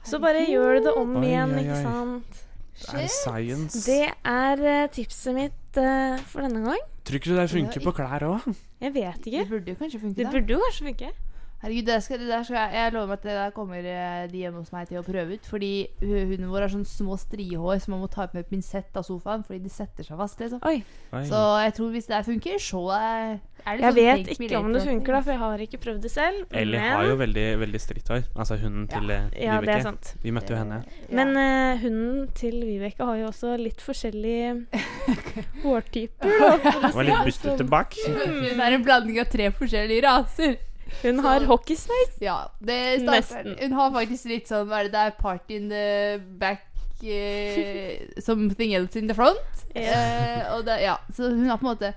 [0.04, 2.44] Så bare gjør du det om Oi, igjen, oi, ikke sant?
[2.74, 3.84] Det er science.
[3.86, 6.88] Det er uh, tipset mitt uh, for denne gang.
[7.06, 8.48] Tror ikke du det funker på klær òg?
[8.84, 9.44] Jeg vet ikke.
[9.44, 11.12] Det burde jo kanskje funke, Det burde jo kanskje funke.
[11.64, 14.42] Herregud, det skal, det der skal jeg, jeg lover at det der kommer eh, de
[14.42, 15.46] hjemme hos meg til å prøve ut.
[15.48, 15.70] Fordi
[16.04, 19.46] hunden vår har sånne små strihår som man må ta ut med pinsett av sofaen.
[19.48, 20.60] Fordi de setter seg fast, liksom.
[20.68, 20.82] Oi.
[21.16, 21.22] Oi.
[21.30, 24.74] Så jeg tror hvis det der funker, så er, det Jeg sånn vet ikke om
[24.76, 26.44] det funker, da, for jeg har ikke prøvd det selv.
[26.52, 28.26] Ellie men- har jo veldig, veldig stritt hår.
[28.36, 29.88] Altså hunden til eh, Ja, det er Vibeke.
[29.88, 30.12] sant.
[30.26, 30.82] Vi møtte jo henne.
[31.16, 34.68] Men uh, hunden til Vibeke har jo også litt forskjellige
[35.64, 36.38] hårtyper.
[36.44, 37.72] Da, Det var litt det bustete sånn.
[37.72, 37.96] bak.
[38.04, 40.60] det er en blanding av tre forskjellige raser.
[41.02, 42.18] Hun har hockeysveis.
[42.22, 42.78] Ja, det
[43.08, 43.56] Nesten.
[43.62, 45.18] Hun har faktisk litt sånn Hva er det det er?
[45.20, 46.64] Party in the back
[47.04, 49.66] uh, Something else in the front.
[49.76, 51.94] Eh, og det, ja, så hun har på en måte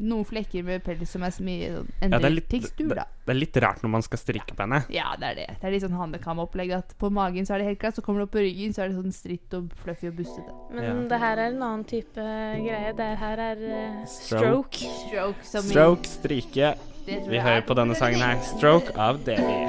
[0.00, 2.96] noen flekker med pels som er så mye sånn Ja, det, er litt, tekstur, det,
[2.96, 3.04] da.
[3.28, 4.78] det er litt rart når man skal strikke på henne.
[4.88, 5.44] Ja, det er det.
[5.60, 8.22] Det er litt sånn handikamopplegg at på magen så er det helt klart, så kommer
[8.24, 10.56] det opp på ryggen, så er det sånn stritt og fluffy og bustete.
[10.72, 10.94] Men Ja.
[11.12, 12.16] det her er en annen type
[12.64, 12.94] greie.
[12.96, 14.80] Det her er uh, Stroke.
[14.80, 14.94] stroke.
[15.04, 16.72] Stroke som i- Stroke, strike.
[17.06, 18.36] Vi hører er på denne sangen her.
[18.44, 19.68] 'Stroke' av Davy'.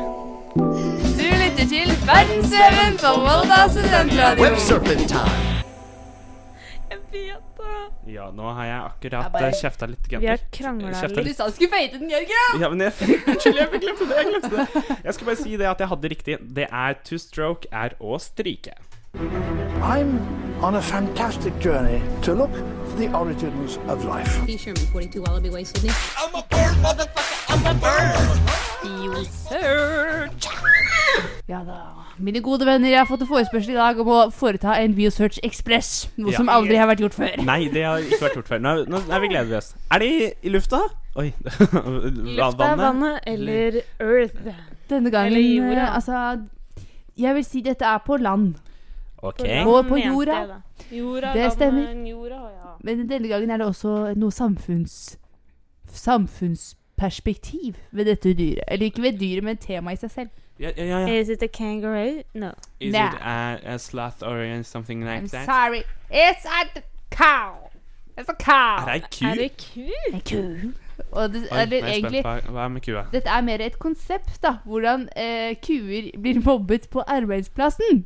[0.56, 4.44] Du lytter til Verdensveven på Volda studentradio.
[6.91, 8.13] Jeg vet det.
[8.13, 10.08] Ja, nå har jeg Jeg akkurat bare- uh, kjefta litt.
[10.10, 11.26] Vi har krangla litt.
[11.26, 12.62] Du sa du skulle feite den, Jørgen!
[12.62, 12.91] Ja, men jeg
[13.28, 14.15] Unnskyld, jeg glemte det.
[14.17, 14.98] Jeg glemte det.
[15.06, 16.38] Jeg skal bare si det at jeg hadde riktig.
[16.56, 18.74] Det er to stroke er å stryke.
[19.82, 20.20] I'm
[20.63, 22.52] on a fantastic journey to look
[22.97, 24.45] the origins of life.
[24.45, 25.91] T Sherman, 42 Wallaby Way, Sydney.
[26.17, 27.54] I'm a bird, motherfucker.
[27.54, 28.38] I'm a bird.
[31.49, 31.77] Ja da.
[32.21, 35.39] Mine gode venner, jeg har fått en forespørsel i dag om å foreta en Biosearch
[35.43, 36.08] Express.
[36.17, 36.38] Noe Ja.
[36.38, 37.43] som aldri har vært gjort før.
[37.43, 38.60] Nei, det har ikke vært gjort før.
[38.62, 39.62] Nå, nå er vi gledelige.
[39.91, 40.80] Er de i, i lufta?
[41.17, 41.34] Oi.
[42.38, 44.38] Lufta, vannet eller earth.
[44.89, 45.82] Denne gangen Eller jorda.
[45.82, 46.41] eh, Altså
[47.17, 48.56] Jeg vil si dette er på land.
[49.21, 49.41] Ok.
[49.65, 50.38] Og på jorda.
[50.41, 50.99] jeg.
[50.99, 51.91] Jorda, Det stemmer.
[52.10, 52.71] Jorda, ja.
[52.84, 55.17] Men denne gangen er det også noe samfunns
[55.91, 58.60] samfunnsperspektiv ved dette dyret.
[58.67, 60.29] Eller ikke ved dyret, men temaet i seg selv.
[60.60, 60.99] Ja, ja, ja.
[61.07, 61.19] ja.
[61.19, 62.21] Is it a kangaroo?
[62.34, 62.51] No.
[62.79, 63.13] Is Nah.
[63.13, 65.45] it a, a sloth or something like I'm that?
[65.45, 65.84] sorry.
[66.12, 66.81] It's a
[67.12, 67.69] cow.
[68.17, 68.86] It's a cow.
[68.86, 69.25] Er det ei ku?
[69.25, 70.13] Er det ku?
[70.13, 70.71] En ku.
[71.12, 73.03] Og det, Oi, eller er det egentlig hva er med kua.
[73.12, 74.51] Dette er mer et konsept, da.
[74.65, 78.05] Hvordan eh, kuer blir mobbet på arbeidsplassen.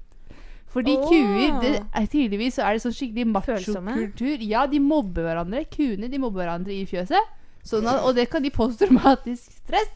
[0.74, 1.08] Fordi oh.
[1.08, 4.44] kuer det er Tydeligvis så er det sånn skikkelig machokultur.
[4.44, 5.64] Ja, de mobber hverandre.
[5.72, 7.34] Kuene de mobber hverandre i fjøset.
[7.66, 9.94] Sånn at, og det kan gi posttraumatisk stress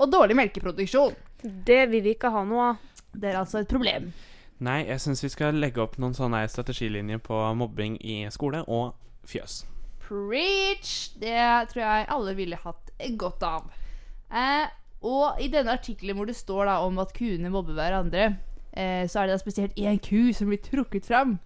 [0.00, 1.14] og dårlig melkeproduksjon.
[1.42, 2.88] Det vil vi ikke ha noe av.
[3.12, 4.08] Det er altså et problem.
[4.62, 8.94] Nei, jeg syns vi skal legge opp noen sånne strategilinjer på mobbing i skole og
[9.28, 9.62] fjøs.
[10.02, 11.12] Preach!
[11.18, 11.34] Det
[11.72, 13.68] tror jeg alle ville hatt godt av.
[14.32, 14.70] Eh,
[15.02, 18.36] og i denne artikkelen hvor det står da om at kuene mobber hverandre,
[18.76, 21.38] eh, så er det da spesielt én ku som blir trukket fram.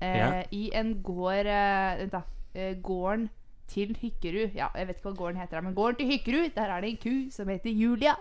[0.00, 0.42] Eh, Ja.
[0.50, 2.22] I en gård eh, Vent, da.
[2.54, 3.28] Eh, gården
[3.72, 4.54] til Hykkerud.
[4.54, 6.96] Ja, jeg vet ikke hva gården heter, men gården til Hykkerud, der er det en
[7.02, 8.14] ku som heter Julia.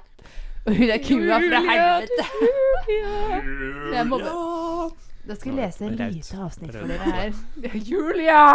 [0.65, 2.27] Og hun er kua fra helvete.
[2.87, 4.03] Julia, Julia.
[4.03, 4.89] Julia.
[5.27, 7.33] Da skal jeg lese et lite avsnitt for dere her.
[7.91, 8.45] Julia!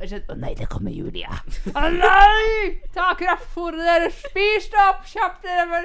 [0.00, 1.38] Og jeg Å nei, det kommer Julia.
[1.76, 2.80] Å nei!
[2.96, 4.18] Ta kraftfôret deres!
[4.26, 5.82] Spis det opp Kjapp dere,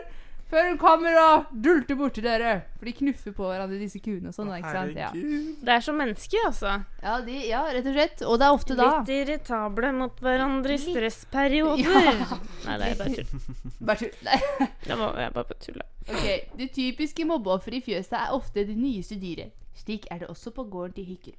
[0.51, 2.53] før, hun kommer og dulter borti dere.
[2.77, 4.51] For de knuffer på hverandre, disse kuene og sånn.
[4.57, 4.97] ikke sant?
[4.99, 5.10] Ja.
[5.13, 6.73] Det er som mennesker, altså.
[7.03, 8.23] Ja, de, ja, rett og slett.
[8.27, 12.12] Og det er ofte da Litt irritable mot hverandre i stressperioder.
[12.21, 12.39] Ja.
[12.67, 13.57] Nei, det er bare tull.
[13.88, 14.15] Bare tull.
[14.27, 14.39] Nei.
[14.88, 15.60] Det var jeg bare tulle.
[15.67, 15.89] tulla.
[16.07, 19.51] Ok, Det typiske mobbeofferet i fjøset er ofte det nyeste dyret.
[19.77, 21.36] Slik er det også på gården til Hykker.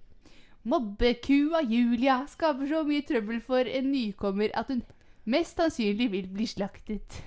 [0.69, 4.83] Mobbekua Julia skaper så mye trøbbel for en nykommer at hun
[5.29, 7.23] mest sannsynlig vil bli slaktet.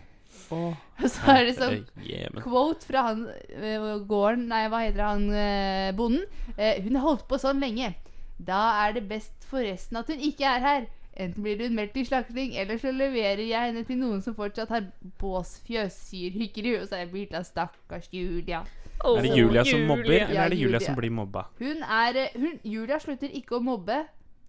[0.52, 5.28] Og så er det sånn yeah, quote fra han eh, gården Nei, hva heter han
[5.34, 6.26] eh, bonden?
[6.58, 7.94] Eh, hun har holdt på sånn lenge.
[8.42, 10.90] Da er det best forresten at hun ikke er her.
[11.12, 14.72] Enten blir hun meldt til slakting, eller så leverer jeg henne til noen som fortsatt
[14.72, 14.86] har
[15.22, 16.78] båsfjøs, sier Hykkerud.
[16.80, 18.64] Og så er det bilde av stakkars Julia.
[19.02, 20.86] Er det Julia som mobber, eller er det Julia Julia.
[20.86, 21.46] som blir mobba?
[21.60, 24.04] Hun er hun, Julia slutter ikke å mobbe,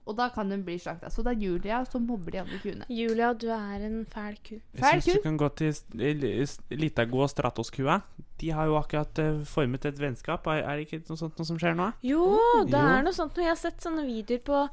[0.06, 1.10] og da kan hun bli slakta.
[1.14, 2.86] Så det er Julia som mobber de andre kuene.
[2.90, 4.56] Julia, du er en fæl ku.
[4.80, 5.76] Jeg syns du kan gå til
[6.74, 8.00] Litago og Stratos-kua.
[8.42, 10.46] De har jo akkurat uh, formet et vennskap.
[10.50, 11.92] Er, er det ikke noe sånt noe som skjer nå?
[12.02, 12.24] Jo,
[12.66, 12.82] det Jo.
[12.96, 14.64] er noe sånt når jeg har sett sånne videoer på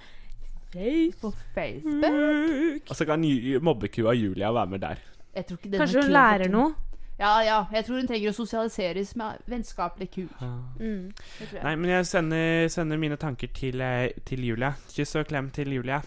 [1.21, 2.89] På Facebook.
[2.89, 3.23] Og så kan
[3.61, 4.99] mobbekua Julia være med der.
[5.35, 6.73] Jeg tror ikke Kanskje hun lærer noe?
[7.19, 7.65] Ja, ja.
[7.73, 10.21] Jeg tror hun trenger å sosialiseres med vennskapelig ku.
[10.79, 11.09] Mm.
[11.11, 11.63] Det tror jeg.
[11.63, 14.73] Nei, men jeg sender, sender mine tanker til, eh, til Julia.
[14.95, 16.01] Kyss og klem til Julia.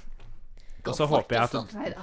[0.87, 1.55] Og så håper jeg at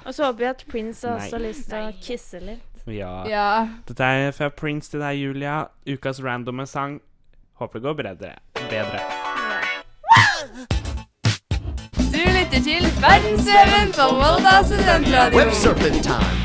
[0.05, 2.83] Og så håper jeg at Prince har også har lyst til å kisse litt.
[2.87, 3.27] Ja.
[3.27, 3.67] Ja.
[3.87, 5.63] Dette er fra Prince til deg, Julia.
[5.87, 7.01] Ukas randomme sang.
[7.59, 8.35] Håper det går bedre.
[8.69, 8.99] bedre.
[11.97, 16.38] Du lytter til Verdensveven på Volda studentradio.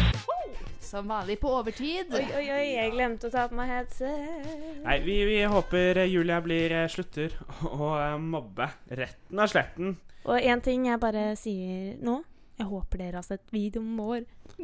[0.95, 2.13] Som vanlig på overtid.
[2.15, 4.53] Oi, oi, oi, jeg glemte å ta på meg headset.
[4.85, 7.35] Nei, vi, vi håper eh, Julia blir eh, slutter
[7.67, 9.97] å eh, mobbe retten av sletten.
[10.23, 12.21] Og en ting jeg bare sier nå.
[12.61, 14.21] Jeg håper dere har sett videoen vår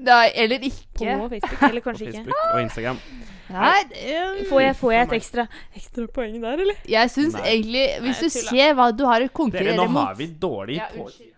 [0.07, 0.85] Nei, eller ikke.
[1.01, 1.65] på Facebook.
[1.67, 2.21] Eller På kanskje ikke.
[2.21, 3.03] Facebook og Instagram.
[3.51, 5.49] Nei, um, Får jeg, får jeg et ekstra,
[5.83, 6.79] ekstra poeng der, eller?
[6.87, 10.15] Jeg syns egentlig Hvis Nei, du ser hva du har å Dere, konkurrere nå har
[10.23, 11.09] vi dårlig Ja, på...
[11.09, 11.30] unnskyld.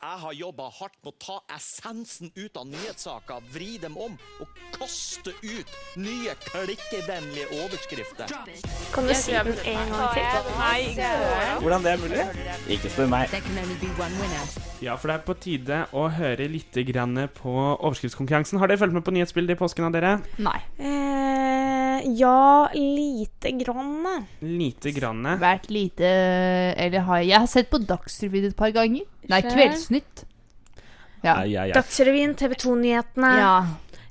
[0.00, 4.54] Jeg har jobba hardt med å ta essensen ut av nyhetssaker, vri dem om og
[4.72, 8.32] kaste ut nye klikkevennlige overskrifter.
[8.94, 10.48] Kan du si den en gang til?
[10.56, 10.78] Nei,
[11.60, 12.24] Hvordan det er mulig?
[12.78, 13.36] Ikke spør meg.
[14.80, 18.56] Ja, for det er på tide å høre litt grann på overskriftskonkurransen.
[18.64, 20.16] Har dere fulgt med på nyhetsbildet i påsken av dere?
[20.40, 20.56] Nei.
[20.80, 24.24] Eh, ja, lite grann.
[24.40, 25.22] Lite grann.
[25.40, 26.08] Vært lite
[26.80, 29.04] Eller har jeg Jeg har sett på Dagsrevyen et par ganger.
[29.30, 29.52] Nei, Sjøl?
[29.90, 30.24] Kveldsnytt.
[31.22, 31.34] Ja.
[31.42, 31.72] Ai, ai, ai.
[31.76, 33.32] Dagsrevyen, TV 2-nyhetene.
[33.38, 33.66] ja.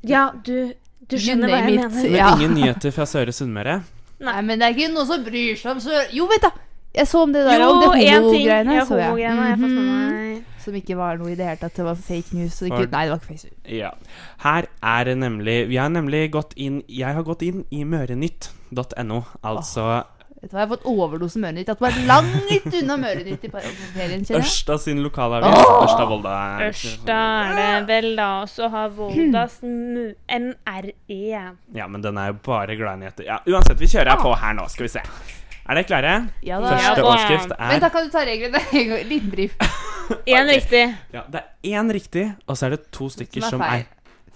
[0.07, 0.71] Ja, du,
[1.09, 1.79] du skjønner hva jeg it.
[1.81, 2.03] mener.
[2.03, 2.27] Men Ja.
[2.37, 3.81] ingen nyheter fra Søre Sunnmøre?
[4.21, 6.49] Nei, men det er ikke noen som bryr seg om så Jo, vet du!
[6.95, 8.73] Jeg så om det der Jo, om det homogreiene.
[8.73, 9.19] Ja, jeg.
[9.19, 10.43] jeg med Mhm.
[10.63, 11.73] Som ikke var noe i det hele tatt.
[11.75, 12.61] Det var fake news.
[12.61, 13.77] Og ikke, nei, det var ikke fake news.
[13.77, 13.89] Ja.
[14.39, 19.23] Her er det nemlig Vi har nemlig gått inn Jeg har gått inn i mørenytt.no.
[19.43, 20.03] Altså
[20.41, 21.67] Vet du hva, Jeg har fått overdose Mørenytt.
[21.73, 23.73] At du er langt unna Mørenytt i ferien.
[23.95, 24.37] kjenner jeg.
[24.39, 25.51] Ørsta sin lokalavis.
[25.51, 25.71] Åh!
[25.83, 26.35] Ørsta Volda.
[26.69, 27.17] Ørsta
[27.49, 31.19] er det vel da, og så har Voldas mu- MRE.
[31.75, 33.27] Ja, men den er jo bare glad i nyheter.
[33.27, 34.69] Ja, uansett, vi kjører på her nå.
[34.71, 35.03] Skal vi se.
[35.69, 36.13] Er dere klare?
[36.41, 36.71] Ja da.
[36.71, 37.03] Første Ja da.
[37.05, 39.03] overskrift Vent, da er kan du ta reglene en gang.
[39.11, 39.53] Liten brief.
[40.25, 40.85] Én riktig.
[41.13, 43.87] Ja, det er én riktig, og så er det to stykker Som som er er.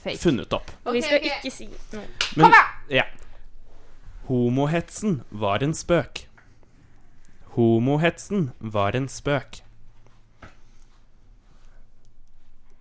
[0.04, 0.20] Fake.
[0.20, 0.70] funnet opp.
[0.86, 2.04] Og vi skal Ok, ikke si noe.
[2.36, 2.52] Men,
[2.92, 3.04] ja.
[4.34, 6.24] Homohetsen var en spøk.
[7.54, 9.60] Homohetsen var en spøk.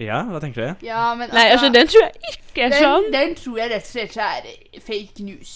[0.03, 0.87] Ja, hva tenker du?
[0.89, 3.05] Ja, men Nei, altså, den tror jeg ikke er den, sann.
[3.13, 4.49] den tror jeg rett og slett er
[4.83, 5.53] fake news.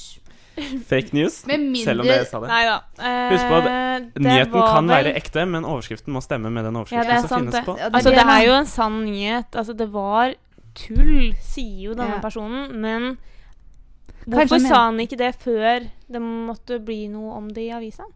[0.89, 1.41] Fake news?
[1.49, 2.49] Mindre- Selv om det sa det.
[2.53, 2.77] Nei da.
[3.01, 6.77] Eh, Husk på at nyheten kan vel- være ekte, men overskriften må stemme med den
[6.79, 7.65] overskriften er som sant, finnes det.
[7.67, 7.77] på.
[7.81, 9.51] Ja, det Altså, er det det, er jo en sann nyhet.
[9.57, 10.35] Altså, det var
[10.75, 12.21] tull, sier jo denne Ja.
[12.21, 13.19] personen, men
[14.27, 18.09] Hvorfor sa han ikke det før det måtte bli noe om det i avisa?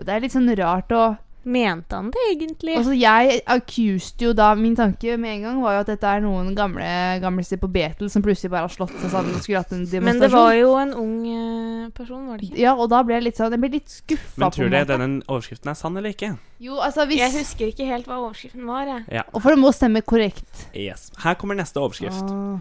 [0.00, 1.02] Det er litt sånn rart å
[1.42, 2.74] Mente han det egentlig?
[2.76, 6.20] Altså, jeg accused jo da Min tanke med en gang var jo at dette er
[6.20, 6.84] noen gamle
[7.22, 10.04] gamliser på Betel som plutselig bare har slått seg sammen og skulle hatt en demonstrasjon.
[10.10, 12.60] Men det var jo en ung eh, person, var det ikke?
[12.60, 14.42] Ja, og da ble jeg litt sånn Jeg ble litt skuffa.
[14.42, 16.34] Men tror du denne overskriften er sann eller ikke?
[16.60, 18.84] Jo, altså hvis Jeg husker ikke helt hva overskriften var.
[18.90, 19.06] Jeg.
[19.20, 19.24] Ja.
[19.32, 20.66] Og for det må stemme korrekt.
[20.76, 21.08] Yes.
[21.24, 22.28] Her kommer neste overskrift.
[22.28, 22.60] Ah.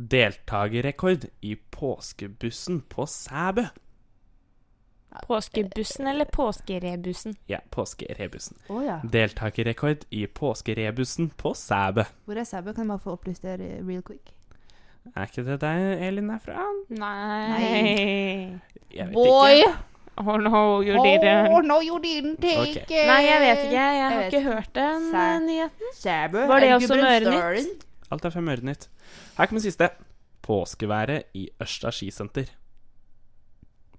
[0.00, 3.64] Deltakerrekord i påskebussen på Sæbø.
[5.26, 7.34] Påskebussen eller påskerebussen?
[7.48, 8.56] Ja, påskerebussen.
[8.68, 9.00] Oh, ja.
[9.12, 12.02] Deltakerrekord i påskerebussen på Sæbø.
[12.24, 12.72] Hvor er Sæbø?
[12.72, 14.32] Kan jeg bare få opplyst det real quick?
[15.16, 16.64] Er ikke det der Elin er fra?
[16.88, 18.60] Nei.
[18.94, 19.50] Jeg vet Boy!
[19.56, 19.76] ikke.
[20.16, 21.48] Oh no, you didn't.
[21.50, 22.80] Oh, no, you didn't take okay.
[22.80, 23.06] it.
[23.08, 23.76] Nei, jeg vet ikke.
[23.80, 25.94] Jeg Jeg har jeg ikke hørt den Sæ- eh, nyheten.
[25.94, 27.86] Sæbø Var det også Mørenytt?
[28.10, 28.88] Alt er fra Mørenytt.
[29.40, 29.86] Her kommer siste.
[30.44, 32.50] Påskeværet i Ørsta skisenter.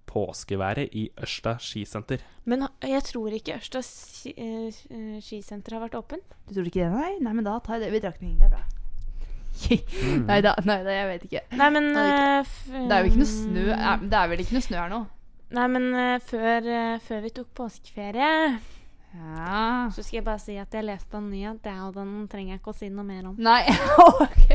[0.05, 2.21] Påskeværet i Ørsta skisenter.
[2.45, 3.81] Men jeg tror ikke Ørsta
[4.35, 6.35] eh, eh, skisenter har vært åpent.
[6.45, 7.15] Du tror ikke det, nei?
[7.25, 8.35] Nei, men da tar jeg det i betraktning.
[8.37, 8.61] Det er bra.
[9.65, 10.21] Mm.
[10.29, 11.43] nei da, nei da, jeg vet ikke.
[11.57, 13.65] Nei, men Det er eh, Det er jo ikke noe snø
[14.13, 15.01] Det er vel ikke noe snø her nå?
[15.57, 15.89] Nei, men
[16.29, 16.69] før,
[17.01, 18.29] før vi tok påskeferie,
[19.17, 22.55] Ja så skal jeg bare si at jeg leste en nyhet, det, og den trenger
[22.55, 23.35] jeg ikke å si noe mer om.
[23.41, 23.63] Nei,
[24.23, 24.45] ok.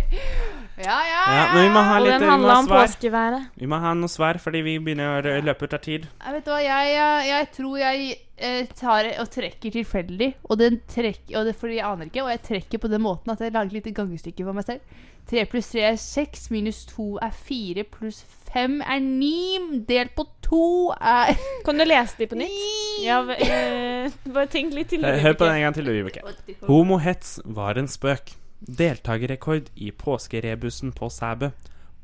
[0.76, 3.48] Ja, ja, Ja, men vi må ha Og litt den vi må handla ha påskeværet.
[3.56, 6.04] Vi må ha noe svar, fordi vi begynner å løpe ut av tid.
[6.20, 10.30] Jeg vet du hva, jeg, jeg, jeg tror jeg eh, tar og trekker tilfeldig.
[10.50, 13.32] Og den trekker, og det, fordi jeg aner ikke, og jeg trekker på den måten
[13.32, 15.02] at jeg lager et lite gangestykke for meg selv.
[15.26, 18.20] 3 pluss 3 er 6, minus 2 er 4, pluss
[18.53, 20.61] 5 er 9, delt på 2
[21.01, 21.32] er
[21.66, 22.61] Kan du lese de på nytt?
[23.03, 25.03] Ja, eh, bare tenk litt til.
[25.09, 26.22] Eh, Hør på den en gang til, Vibeke.
[26.68, 28.36] Homohets var en spøk.
[28.61, 31.50] Deltakerrekord i påskerebusen på Sæbø.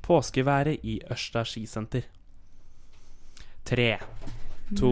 [0.02, 2.02] Påskeværet i Ørsta skisenter.
[3.64, 3.98] Tre,
[4.78, 4.90] to,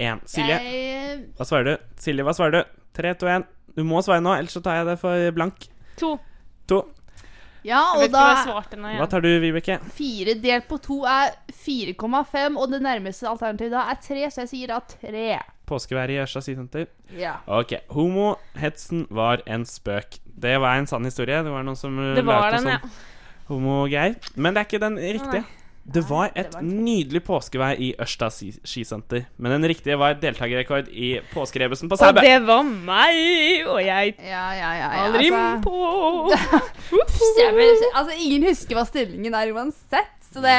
[0.00, 0.22] én.
[0.26, 1.74] Silje, Jeg, hva svarer du?
[2.00, 2.76] Silje, hva svarer du?
[2.96, 3.44] Tre, to, én.
[3.76, 5.66] Du må svare nå, ellers så tar jeg det for blank.
[6.00, 6.14] To.
[6.70, 6.78] To.
[7.66, 8.62] ja, og da hva.
[8.96, 9.76] Hva tar du, Vibeke?
[9.98, 14.52] 4 delt på 2 er 4,5, og det nærmeste alternativet da er 3, så jeg
[14.54, 15.26] sier da 3.
[15.68, 16.88] Påskeværet i Ørsta skisenter.
[17.16, 17.38] Ja.
[17.44, 17.76] Ok.
[17.92, 20.18] Homohetsen var en spøk.
[20.34, 21.42] Det var en sann historie.
[21.46, 23.12] Det var noen som eh, Det var lærte den, sånn
[23.50, 24.16] homogreier.
[24.36, 25.44] Men det er ikke den riktige.
[25.84, 29.26] Det var et nydelig påskevær i Ørsta skisenter.
[29.36, 33.66] Men den riktige var deltakerrekord i påskerebusen på Og det var meg!
[33.68, 34.88] Og jeg Ja, ja, ja.
[34.96, 35.76] ja altså- på!
[37.94, 40.54] Altså, ingen husker hva stillingen er uansett, så det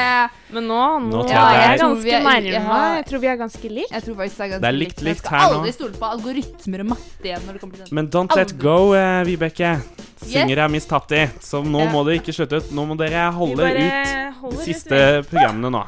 [0.54, 2.52] Men nå, nå, Nå tror ja, jeg jeg er- er ganske tror vi er- nærme.
[2.52, 2.94] ja.
[2.96, 3.90] Jeg tror vi er ganske likt.
[3.92, 5.58] Jeg tror faktisk det er ganske Det er likt, jeg likt skal her nå.
[5.60, 7.94] aldri stole på algoritmer og matte igjen når det kommer til den.
[7.94, 9.82] Men Don't Let Go, eh, Vibeke.
[10.26, 11.26] Synger jeg Miss Tatti.
[11.40, 11.90] Så nå Ja.
[11.92, 12.70] må det ikke slutte ut.
[12.72, 15.84] Nå må dere holde ut de de ut, siste programmene nå.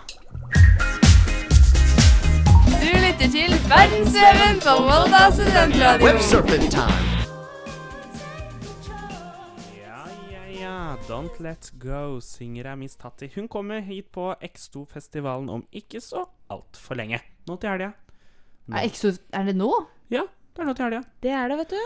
[2.81, 7.18] Du lytter til Verdensveven på Volda studentradio.
[11.09, 13.27] Don't Let Go synger jeg Miss Tatti.
[13.35, 17.19] Hun kommer hit på X2-festivalen om ikke så altfor lenge.
[17.49, 17.91] Nå til helga.
[18.73, 18.89] Er,
[19.37, 19.69] er det nå?
[20.09, 21.03] Ja, det er nå til helga.
[21.25, 21.83] Det er det, vet du.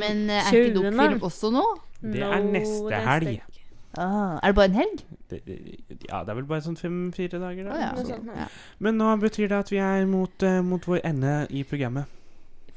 [0.00, 0.78] Men eh, er ikke 20.
[0.78, 1.66] Dokfilm også nå?
[2.00, 3.60] Det er neste helg.
[3.96, 5.04] Ah, er det bare en helg?
[5.30, 5.60] Det, det,
[6.08, 7.68] ja, det er vel bare sånn fem-fire dager.
[7.68, 7.76] Da.
[7.76, 7.92] Å ja.
[8.08, 8.48] sånn, ja.
[8.80, 12.15] Men nå betyr det at vi er mot, uh, mot vår ende i programmet.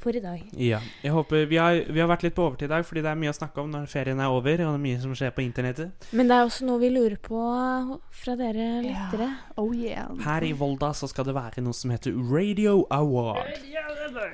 [0.00, 0.40] For i dag.
[0.56, 0.78] Ja.
[1.04, 3.18] Jeg håper vi har, vi har vært litt på overtid i dag, fordi det er
[3.20, 5.44] mye å snakke om når ferien er over, og det er mye som skjer på
[5.44, 6.08] internettet.
[6.16, 7.42] Men det er også noe vi lurer på
[8.22, 9.28] fra dere lyttere.
[9.60, 10.08] Oh yeah.
[10.24, 13.60] Her i Volda så skal det være noe som heter Radio Award.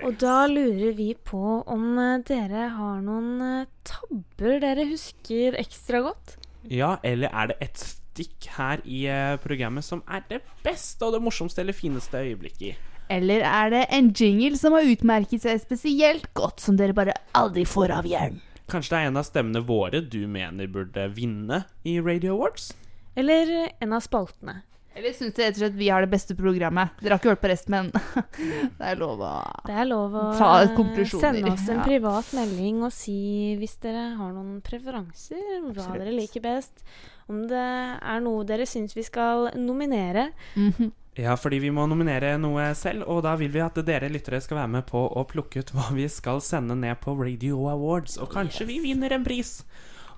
[0.07, 6.03] Og da lurer vi på om eh, dere har noen eh, tabber dere husker ekstra
[6.07, 6.37] godt?
[6.71, 11.17] Ja, eller er det et stikk her i eh, programmet som er det beste og
[11.17, 12.77] det morsomste eller fineste øyeblikket i?
[13.13, 17.67] Eller er det en jingle som har utmerket seg spesielt godt, som dere bare aldri
[17.69, 18.43] får av hjernen?
[18.67, 22.73] Kanskje det er en av stemmene våre du mener burde vinne i Radio Awards?
[23.15, 24.65] Eller en av spaltene?
[24.97, 26.95] Eller syns dere rett og slett vi har det beste programmet?
[27.03, 27.91] Dere har ikke hørt på resten, men
[28.81, 29.33] det er lov å
[29.69, 33.19] Det er lov å Ta sende oss en privat melding og si
[33.61, 36.01] hvis dere har noen preferanser, hva Absolutt.
[36.01, 36.87] dere liker best.
[37.29, 37.67] Om det
[38.01, 40.31] er noe dere syns vi skal nominere.
[40.57, 40.95] Mhm.
[41.17, 44.59] Ja, fordi vi må nominere noe selv, og da vil vi at dere lyttere skal
[44.61, 48.35] være med på å plukke ut hva vi skal sende ned på Radio Awards, og
[48.35, 49.63] kanskje vi vinner en pris.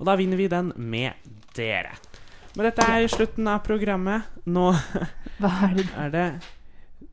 [0.00, 1.94] Og da vinner vi den med dere.
[2.56, 4.26] Men dette er slutten av programmet.
[4.50, 4.72] Nå
[5.38, 5.90] Hva er det?
[6.02, 6.28] er det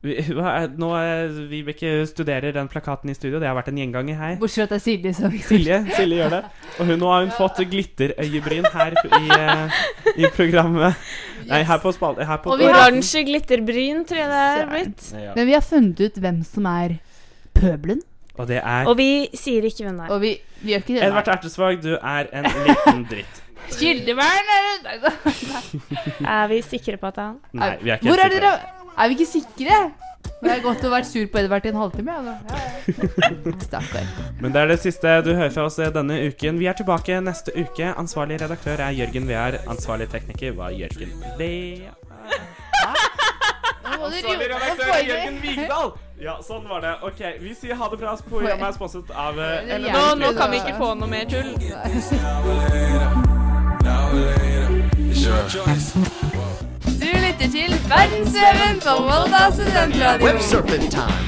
[0.02, 0.16] vi-
[0.78, 0.88] Nå
[1.50, 3.38] Vibeke studerer den plakaten i studio.
[3.40, 4.36] Det har vært en gjenganger her.
[4.40, 6.42] Bortsett fra at det er Silje som Silje, Silje gjør det.
[6.80, 9.78] Og hun, nå har hun fått glitterøyebryn her i, eh,
[10.16, 10.96] i programmet.
[11.46, 12.16] Nei, her på spal...
[12.18, 12.18] Og
[12.58, 15.08] vi har- Oransje glitterbryn, tror jeg det er blitt.
[15.14, 15.32] Ja.
[15.36, 16.98] Men vi har funnet ut hvem som er
[17.54, 18.02] pøbelen.
[18.38, 20.12] Og det er Og vi sier ikke hvem det er.
[20.12, 21.02] Og vi, vi gjør ikke det.
[21.06, 23.42] Edvard Ertesvåg, du er en liten dritt.
[23.66, 25.12] Kildevern er det
[26.22, 27.38] Er vi sikre på at det er han?
[27.56, 28.50] Nei, vi er ikke Hvor helt sikre.
[28.52, 28.75] dere?
[28.96, 29.78] Er vi ikke sikre?
[30.36, 32.12] Nå har jeg gått og vært sur på Edvard i en halvtime.
[32.16, 32.34] Altså.
[32.48, 33.52] Ja, ja.
[33.66, 34.08] Stakkar.
[34.40, 36.58] Men det er det siste du hører fra oss denne uken.
[36.60, 37.92] Vi er tilbake neste uke.
[37.96, 39.60] Ansvarlig redaktør er Jørgen Vear.
[39.68, 41.94] Ansvarlig tekniker var Jørgen Vear.
[43.84, 45.90] Ansvarlig redaktør er Jørgen Vigdal.
[46.20, 46.94] Ja, sånn var det.
[47.04, 48.16] Ok, vi sier ha det bra.
[48.28, 51.52] Programmet er sponset av eh, er Nå, nå kan vi ikke få noe mer tull.
[57.06, 60.26] Du lytter til Verdensveven på Volda studentradio.
[60.26, 61.26] Websurfing.